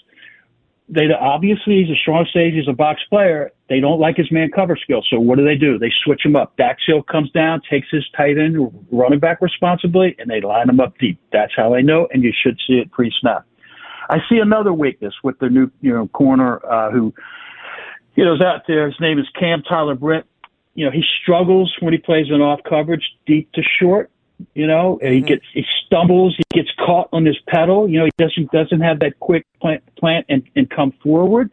they 0.89 1.05
obviously 1.19 1.83
he's 1.83 1.89
a 1.89 1.99
strong 1.99 2.27
stage, 2.29 2.53
he's 2.53 2.67
a 2.67 2.73
box 2.73 3.01
player. 3.09 3.51
They 3.69 3.79
don't 3.79 3.99
like 3.99 4.17
his 4.17 4.31
man 4.31 4.51
cover 4.53 4.75
skills. 4.75 5.07
So 5.09 5.19
what 5.19 5.37
do 5.37 5.45
they 5.45 5.55
do? 5.55 5.79
They 5.79 5.91
switch 6.03 6.23
him 6.23 6.35
up. 6.35 6.55
Dax 6.57 6.83
Hill 6.85 7.01
comes 7.03 7.31
down, 7.31 7.61
takes 7.67 7.87
his 7.89 8.03
tight 8.15 8.37
end 8.37 8.57
running 8.91 9.19
back 9.19 9.41
responsibly, 9.41 10.15
and 10.19 10.29
they 10.29 10.41
line 10.41 10.69
him 10.69 10.79
up 10.79 10.97
deep. 10.99 11.19
That's 11.31 11.53
how 11.55 11.73
I 11.73 11.81
know, 11.81 12.07
and 12.13 12.21
you 12.21 12.33
should 12.43 12.59
see 12.67 12.73
it 12.73 12.91
pre 12.91 13.11
snap. 13.19 13.45
I 14.09 14.17
see 14.29 14.37
another 14.37 14.73
weakness 14.73 15.13
with 15.23 15.39
the 15.39 15.49
new, 15.49 15.71
you 15.81 15.93
know, 15.93 16.07
corner 16.09 16.63
uh, 16.65 16.91
who, 16.91 17.13
you 18.15 18.25
know, 18.25 18.35
is 18.35 18.41
out 18.41 18.63
there. 18.67 18.87
His 18.87 18.99
name 18.99 19.19
is 19.19 19.27
Cam 19.39 19.63
Taylor-Britt. 19.67 20.25
You 20.75 20.85
know, 20.85 20.91
he 20.91 21.03
struggles 21.21 21.73
when 21.79 21.93
he 21.93 21.99
plays 21.99 22.27
in 22.29 22.41
off 22.41 22.61
coverage, 22.67 23.03
deep 23.25 23.51
to 23.53 23.61
short. 23.79 24.09
You 24.55 24.67
know, 24.67 24.99
and 25.01 25.13
he 25.13 25.21
gets 25.21 25.45
he 25.53 25.63
stumbles, 25.85 26.35
he 26.35 26.43
gets 26.59 26.69
caught 26.77 27.07
on 27.13 27.25
his 27.25 27.37
pedal. 27.47 27.87
You 27.87 27.99
know, 27.99 28.05
he 28.05 28.11
doesn't 28.17 28.51
doesn't 28.51 28.81
have 28.81 28.99
that 28.99 29.19
quick 29.19 29.45
plant 29.61 29.83
plant 29.95 30.25
and, 30.27 30.43
and 30.55 30.69
come 30.69 30.91
forward. 31.03 31.49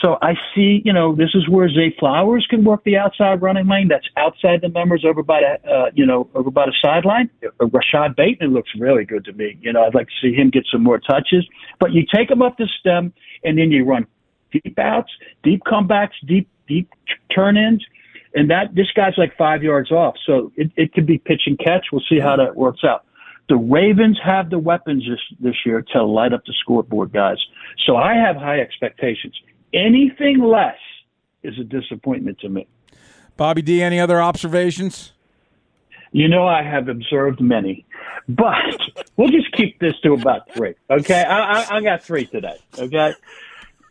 So 0.00 0.18
I 0.20 0.34
see, 0.54 0.82
you 0.84 0.92
know, 0.92 1.14
this 1.14 1.30
is 1.34 1.48
where 1.48 1.68
Zay 1.68 1.94
Flowers 1.98 2.46
can 2.50 2.64
work 2.64 2.82
the 2.84 2.96
outside 2.96 3.40
running 3.40 3.68
lane. 3.68 3.88
That's 3.88 4.06
outside 4.16 4.60
the 4.60 4.68
numbers 4.68 5.04
over 5.04 5.22
by 5.22 5.40
the, 5.40 5.70
uh, 5.70 5.90
you 5.94 6.04
know, 6.04 6.28
over 6.34 6.50
by 6.50 6.66
the 6.66 6.74
sideline. 6.82 7.30
Uh, 7.44 7.66
Rashod 7.66 8.16
Bateman 8.16 8.52
looks 8.52 8.70
really 8.78 9.04
good 9.04 9.24
to 9.26 9.32
me. 9.32 9.56
You 9.60 9.72
know, 9.72 9.84
I'd 9.84 9.94
like 9.94 10.08
to 10.08 10.14
see 10.20 10.34
him 10.34 10.50
get 10.50 10.66
some 10.72 10.82
more 10.82 10.98
touches. 10.98 11.46
But 11.78 11.92
you 11.92 12.04
take 12.12 12.30
him 12.30 12.42
up 12.42 12.56
the 12.58 12.68
stem, 12.80 13.12
and 13.44 13.56
then 13.58 13.70
you 13.70 13.84
run 13.84 14.06
deep 14.52 14.78
outs, 14.78 15.10
deep 15.42 15.62
comebacks, 15.66 16.12
deep 16.26 16.48
deep 16.68 16.88
turn 17.34 17.56
ins, 17.56 17.84
and 18.34 18.50
that 18.50 18.74
this 18.74 18.86
guy's 18.94 19.14
like 19.16 19.36
five 19.36 19.62
yards 19.62 19.90
off. 19.90 20.14
So 20.26 20.52
it, 20.56 20.70
it 20.76 20.92
could 20.92 21.06
be 21.06 21.18
pitch 21.18 21.42
and 21.46 21.58
catch. 21.58 21.86
We'll 21.92 22.02
see 22.08 22.18
how 22.18 22.36
that 22.36 22.56
works 22.56 22.84
out. 22.84 23.04
The 23.48 23.56
Ravens 23.56 24.18
have 24.24 24.50
the 24.50 24.58
weapons 24.58 25.04
this 25.08 25.20
this 25.40 25.56
year 25.66 25.84
to 25.92 26.04
light 26.04 26.32
up 26.32 26.44
the 26.46 26.54
scoreboard, 26.60 27.12
guys. 27.12 27.38
So 27.86 27.96
I 27.96 28.14
have 28.14 28.36
high 28.36 28.60
expectations. 28.60 29.34
Anything 29.74 30.40
less 30.40 30.78
is 31.42 31.58
a 31.58 31.64
disappointment 31.64 32.38
to 32.40 32.48
me. 32.48 32.66
Bobby 33.36 33.62
D, 33.62 33.82
any 33.82 33.98
other 33.98 34.22
observations? 34.22 35.12
You 36.12 36.28
know, 36.28 36.46
I 36.46 36.62
have 36.62 36.88
observed 36.88 37.40
many, 37.40 37.86
but 38.28 38.54
we'll 39.16 39.30
just 39.30 39.50
keep 39.52 39.78
this 39.80 39.94
to 40.02 40.12
about 40.12 40.52
three. 40.52 40.74
Okay, 40.90 41.22
I, 41.22 41.62
I, 41.62 41.76
I 41.76 41.80
got 41.80 42.02
three 42.02 42.26
today. 42.26 42.56
Okay, 42.78 43.14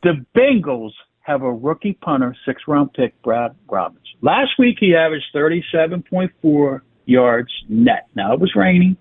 the 0.03 0.25
Bengals 0.35 0.91
have 1.21 1.43
a 1.43 1.51
rookie 1.51 1.93
punter, 1.93 2.35
six 2.45 2.63
round 2.67 2.93
pick, 2.93 3.19
Brad 3.21 3.55
Robbins. 3.69 4.05
Last 4.21 4.51
week 4.57 4.77
he 4.79 4.95
averaged 4.95 5.25
thirty-seven 5.33 6.03
point 6.03 6.31
four 6.41 6.83
yards 7.05 7.51
net. 7.69 8.07
Now 8.15 8.33
it 8.33 8.39
was 8.39 8.55
raining, 8.55 8.97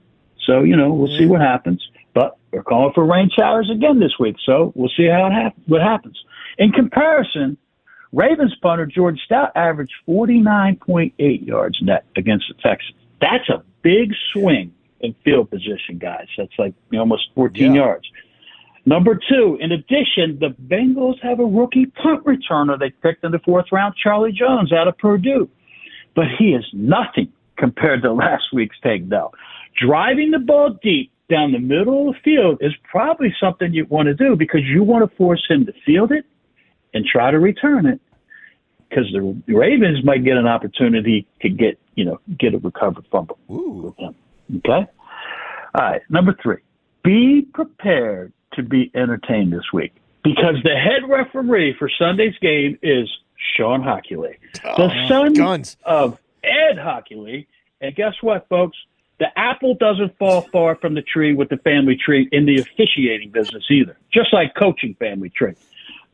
so 0.47 0.63
you 0.63 0.77
know 0.77 0.93
we'll 0.93 1.17
see 1.19 1.27
what 1.27 1.41
happens. 1.41 1.83
But 2.13 2.37
we're 2.53 2.63
calling 2.65 2.93
for 2.95 3.05
rain 3.07 3.31
showers 3.37 3.71
again 3.71 4.01
this 4.01 4.13
week, 4.19 4.37
so 4.45 4.73
we'll 4.75 4.91
see 4.97 5.07
how 5.07 5.27
it 5.27 5.33
hap- 5.33 5.57
what 5.67 5.81
happens. 5.81 6.19
In 6.59 6.73
comparison, 6.73 7.57
Ravens 8.13 8.55
punter 8.61 8.87
Jordan 8.87 9.21
Stout 9.25 9.53
averaged 9.55 9.93
49.8 10.09 11.47
yards 11.47 11.79
net 11.83 12.05
against 12.17 12.47
the 12.49 12.55
Texans. 12.55 12.97
That's 13.21 13.49
a 13.49 13.63
big 13.83 14.13
swing 14.33 14.73
in 15.01 15.15
field 15.25 15.51
position, 15.51 15.99
guys. 15.99 16.27
That's 16.37 16.53
like 16.59 16.75
almost 16.93 17.29
14 17.35 17.75
Yeah. 17.75 17.83
yards. 17.83 18.10
Number 18.87 19.19
two, 19.29 19.59
in 19.61 19.73
addition, 19.73 20.39
the 20.41 20.55
Bengals 20.67 21.23
have 21.23 21.39
a 21.39 21.45
rookie 21.45 21.87
punt 21.87 22.25
returner 22.25 22.79
they 22.79 22.91
picked 22.91 23.25
in 23.25 23.33
the 23.33 23.39
fourth 23.41 23.67
round, 23.73 23.95
Charlie 24.03 24.33
Jones 24.33 24.73
out 24.73 24.89
of 24.89 24.97
Purdue. 24.99 25.49
But 26.17 26.25
he 26.39 26.51
is 26.51 26.65
nothing 26.73 27.33
compared 27.57 28.03
to 28.03 28.13
last 28.15 28.45
week's 28.53 28.77
take, 28.83 29.09
though. 29.09 29.33
Driving 29.81 30.31
the 30.31 30.39
ball 30.39 30.79
deep 30.83 31.13
down 31.29 31.53
the 31.53 31.59
middle 31.59 32.09
of 32.09 32.15
the 32.15 32.21
field 32.25 32.59
is 32.61 32.73
probably 32.91 33.35
something 33.41 33.73
you 33.73 33.87
want 33.89 34.07
to 34.07 34.15
do 34.15 34.35
because 34.35 34.63
you 34.65 34.83
want 34.83 35.09
to 35.09 35.17
force 35.17 35.45
him 35.49 35.67
to 35.67 35.73
field 35.87 36.11
it 36.11 36.25
and 36.93 37.07
try 37.07 37.31
to 37.31 37.39
return 37.39 37.87
it 37.87 38.01
because 38.89 39.05
the 39.13 39.55
Ravens 39.55 40.05
might 40.05 40.25
get 40.25 40.37
an 40.37 40.49
opportunity 40.49 41.27
to 41.43 41.49
get, 41.49 41.79
you 41.95 42.05
know, 42.05 42.19
get 42.39 42.55
a 42.55 42.59
recovered 42.59 43.07
fumble. 43.13 43.39
Ooh. 43.49 43.95
Okay? 44.01 44.11
All 44.69 44.87
right. 45.75 46.03
Number 46.11 46.37
three, 46.43 46.59
be 47.05 47.47
prepared 47.55 48.33
to 48.55 48.63
be 48.63 48.91
entertained 48.95 49.53
this 49.53 49.73
week 49.73 49.93
because 50.23 50.57
the 50.65 50.77
head 50.77 51.09
referee 51.09 51.75
for 51.79 51.91
Sunday's 51.99 52.37
game 52.41 52.79
is 52.83 53.09
Shawn 53.57 53.83
Hochuli, 53.83 54.37
the 54.63 54.83
oh, 54.83 55.09
son 55.09 55.33
guns. 55.33 55.77
of 55.85 56.19
Ed 56.45 56.77
Hochuli. 56.77 57.47
And 57.81 57.95
guess 57.95 58.15
what, 58.21 58.49
folks? 58.49 58.77
The 59.19 59.27
apple 59.39 59.75
doesn't 59.75 60.17
fall 60.19 60.43
far 60.53 60.77
from 60.77 60.95
the 60.95 61.03
tree 61.03 61.35
with 61.35 61.51
the 61.51 61.59
family 61.59 61.97
tree 61.97 62.29
in 62.33 62.47
the 62.47 62.59
officiating 62.59 63.31
business 63.31 63.65
either, 63.71 63.97
just 64.13 64.33
like 64.33 64.55
coaching 64.55 64.95
family 64.95 65.29
tree. 65.31 65.55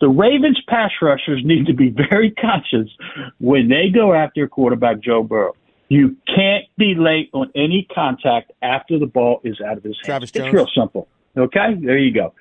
The 0.00 0.08
Ravens 0.08 0.60
pass 0.68 0.90
rushers 1.00 1.42
need 1.44 1.66
to 1.66 1.72
be 1.72 1.88
very 2.10 2.32
conscious 2.32 2.90
when 3.38 3.68
they 3.68 3.90
go 3.90 4.12
after 4.12 4.46
quarterback 4.48 5.00
Joe 5.00 5.22
Burrow. 5.22 5.54
You 5.88 6.16
can't 6.26 6.64
be 6.76 6.94
late 6.96 7.30
on 7.32 7.50
any 7.54 7.86
contact 7.94 8.50
after 8.60 8.98
the 8.98 9.06
ball 9.06 9.40
is 9.44 9.60
out 9.60 9.78
of 9.78 9.84
his 9.84 9.96
hands. 9.98 10.06
Travis 10.06 10.30
it's 10.34 10.52
real 10.52 10.66
simple. 10.74 11.06
Okay, 11.36 11.74
there 11.82 11.98
you 11.98 12.12
go. 12.12 12.32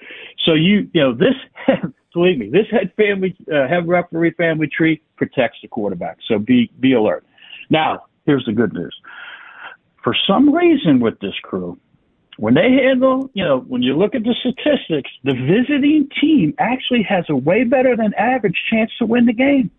So 0.46 0.54
you 0.54 0.90
you 0.94 1.02
know 1.02 1.14
this 1.14 1.36
believe 2.14 2.40
me, 2.40 2.50
this 2.50 2.66
head 2.72 2.92
family 2.96 3.36
uh, 3.54 3.68
head 3.68 3.88
referee 3.88 4.32
family 4.32 4.68
tree 4.68 5.02
protects 5.18 5.60
the 5.62 5.68
quarterback. 5.68 6.18
So 6.28 6.40
be 6.40 6.72
be 6.80 6.94
alert. 6.94 7.26
Now 7.70 8.06
here's 8.26 8.46
the 8.46 8.54
good 8.54 8.74
news. 8.74 8.96
For 10.04 10.16
some 10.28 10.54
reason 10.54 11.00
with 11.00 11.20
this 11.20 11.34
crew, 11.44 11.78
when 12.38 12.54
they 12.54 12.72
handle, 12.72 13.30
you 13.34 13.44
know, 13.44 13.60
when 13.62 13.82
you 13.82 13.98
look 13.98 14.14
at 14.14 14.24
the 14.24 14.36
statistics, 14.40 15.10
the 15.24 15.34
visiting 15.34 16.10
team 16.20 16.54
actually 16.60 17.04
has 17.04 17.26
a 17.30 17.36
way 17.36 17.64
better 17.64 17.96
than 17.96 18.14
average 18.16 18.62
chance 18.70 18.92
to 19.00 19.06
win 19.06 19.26
the 19.26 19.34
game. 19.34 19.72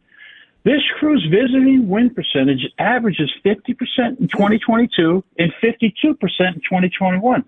This 0.64 0.82
crew's 0.98 1.24
visiting 1.30 1.88
win 1.88 2.10
percentage 2.10 2.66
averages 2.78 3.30
50% 3.44 4.18
in 4.20 4.26
2022 4.26 5.22
and 5.38 5.52
52% 5.62 5.84
in 5.84 6.16
2021. 6.16 7.44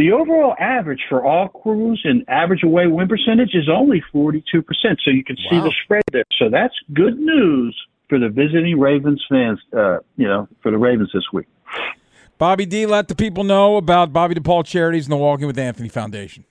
The 0.00 0.12
overall 0.12 0.54
average 0.58 1.02
for 1.10 1.26
all 1.26 1.48
crews 1.48 2.00
and 2.04 2.24
average 2.26 2.62
away 2.62 2.86
win 2.86 3.06
percentage 3.06 3.50
is 3.52 3.68
only 3.68 4.02
42%. 4.14 4.98
So 5.04 5.10
you 5.10 5.22
can 5.22 5.36
see 5.36 5.58
Wow. 5.58 5.64
the 5.64 5.74
spread 5.84 6.02
there. 6.10 6.24
So 6.38 6.48
that's 6.48 6.72
good 6.94 7.18
news 7.18 7.78
for 8.08 8.18
the 8.18 8.30
visiting 8.30 8.80
Ravens 8.80 9.22
fans, 9.28 9.58
uh, 9.76 9.98
you 10.16 10.26
know, 10.26 10.48
for 10.62 10.70
the 10.70 10.78
Ravens 10.78 11.10
this 11.12 11.24
week. 11.34 11.48
Bobby 12.38 12.64
D, 12.64 12.86
let 12.86 13.08
the 13.08 13.14
people 13.14 13.44
know 13.44 13.76
about 13.76 14.10
Bobby 14.10 14.34
DePaul 14.34 14.64
Charities 14.64 15.04
and 15.04 15.12
the 15.12 15.18
Walking 15.18 15.46
with 15.46 15.58
Anthony 15.58 15.90
Foundation. 15.90 16.46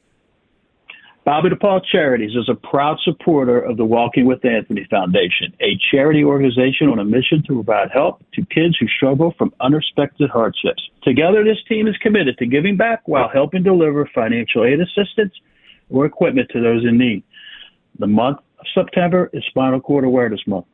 Bobby 1.29 1.49
DePaul 1.49 1.81
Charities 1.91 2.31
is 2.31 2.49
a 2.49 2.55
proud 2.55 2.97
supporter 3.03 3.59
of 3.59 3.77
the 3.77 3.85
Walking 3.85 4.25
with 4.25 4.43
Anthony 4.43 4.87
Foundation, 4.89 5.53
a 5.61 5.77
charity 5.91 6.23
organization 6.23 6.87
on 6.87 6.97
a 6.97 7.05
mission 7.05 7.43
to 7.45 7.53
provide 7.53 7.89
help 7.93 8.23
to 8.33 8.43
kids 8.47 8.75
who 8.79 8.87
struggle 8.87 9.35
from 9.37 9.53
unexpected 9.61 10.31
hardships. 10.31 10.81
Together, 11.03 11.43
this 11.43 11.59
team 11.67 11.87
is 11.87 11.95
committed 12.01 12.35
to 12.39 12.47
giving 12.47 12.77
back 12.77 13.07
while 13.07 13.29
helping 13.31 13.61
deliver 13.61 14.09
financial 14.15 14.65
aid 14.65 14.79
assistance 14.81 15.31
or 15.91 16.07
equipment 16.07 16.49
to 16.51 16.63
those 16.63 16.83
in 16.83 16.97
need. 16.97 17.21
The 17.99 18.07
month 18.07 18.39
of 18.59 18.65
September 18.73 19.29
is 19.31 19.43
Spinal 19.49 19.81
Cord 19.81 20.05
Awareness 20.05 20.41
Month. 20.47 20.65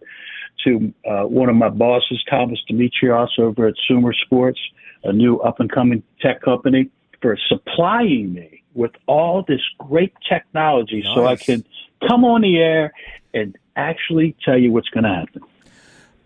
to 0.64 0.94
uh, 1.08 1.24
one 1.24 1.48
of 1.48 1.56
my 1.56 1.68
bosses, 1.68 2.22
Thomas 2.30 2.60
Dimitroff, 2.70 3.28
over 3.38 3.66
at 3.66 3.74
Sumer 3.86 4.12
Sports, 4.12 4.60
a 5.04 5.12
new 5.12 5.38
up 5.38 5.60
and 5.60 5.70
coming 5.70 6.02
tech 6.20 6.42
company, 6.42 6.90
for 7.20 7.36
supplying 7.48 8.32
me 8.32 8.62
with 8.74 8.92
all 9.06 9.44
this 9.46 9.60
great 9.78 10.12
technology 10.28 11.04
so 11.14 11.26
I 11.26 11.34
can 11.34 11.64
come 12.06 12.24
on 12.24 12.42
the 12.42 12.58
air 12.58 12.92
and 13.34 13.56
actually 13.74 14.36
tell 14.44 14.56
you 14.56 14.70
what's 14.70 14.88
going 14.88 15.04
to 15.04 15.10
happen. 15.10 15.42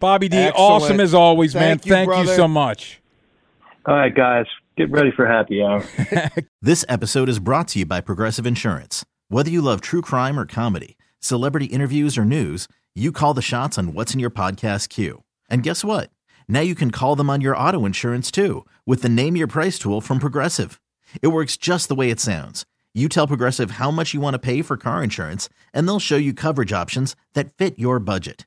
Bobby 0.02 0.28
D, 0.28 0.36
Excellent. 0.36 0.58
awesome 0.58 1.00
as 1.00 1.14
always, 1.14 1.54
man. 1.54 1.78
Thank 1.78 1.86
you, 1.86 1.92
Thank 1.92 2.28
you 2.28 2.34
so 2.34 2.48
much. 2.48 3.00
All 3.86 3.94
right, 3.94 4.12
guys, 4.12 4.46
get 4.76 4.90
ready 4.90 5.12
for 5.12 5.26
happy 5.26 5.62
hour. 5.62 5.84
This 6.60 6.84
episode 6.88 7.28
is 7.28 7.38
brought 7.38 7.68
to 7.68 7.78
you 7.78 7.86
by 7.86 8.00
Progressive 8.00 8.44
Insurance. 8.44 9.04
Whether 9.28 9.50
you 9.50 9.62
love 9.62 9.80
true 9.80 10.02
crime 10.02 10.38
or 10.40 10.46
comedy, 10.46 10.96
celebrity 11.20 11.66
interviews 11.66 12.18
or 12.18 12.24
news, 12.24 12.66
you 12.96 13.12
call 13.12 13.32
the 13.32 13.42
shots 13.42 13.78
on 13.78 13.94
what's 13.94 14.12
in 14.12 14.18
your 14.18 14.30
podcast 14.30 14.88
queue. 14.88 15.22
And 15.48 15.62
guess 15.62 15.84
what? 15.84 16.10
Now 16.48 16.60
you 16.60 16.74
can 16.74 16.90
call 16.90 17.14
them 17.16 17.30
on 17.30 17.40
your 17.40 17.56
auto 17.56 17.84
insurance 17.86 18.30
too 18.32 18.66
with 18.84 19.02
the 19.02 19.08
Name 19.08 19.36
Your 19.36 19.46
Price 19.46 19.78
tool 19.78 20.00
from 20.00 20.18
Progressive. 20.18 20.80
It 21.20 21.28
works 21.28 21.56
just 21.56 21.88
the 21.88 21.94
way 21.94 22.10
it 22.10 22.18
sounds. 22.20 22.64
You 22.92 23.08
tell 23.08 23.28
Progressive 23.28 23.72
how 23.72 23.92
much 23.92 24.14
you 24.14 24.20
want 24.20 24.34
to 24.34 24.38
pay 24.40 24.62
for 24.62 24.76
car 24.76 25.02
insurance, 25.02 25.48
and 25.72 25.86
they'll 25.86 26.00
show 26.00 26.16
you 26.16 26.34
coverage 26.34 26.72
options 26.72 27.14
that 27.34 27.56
fit 27.56 27.78
your 27.78 27.98
budget. 28.00 28.46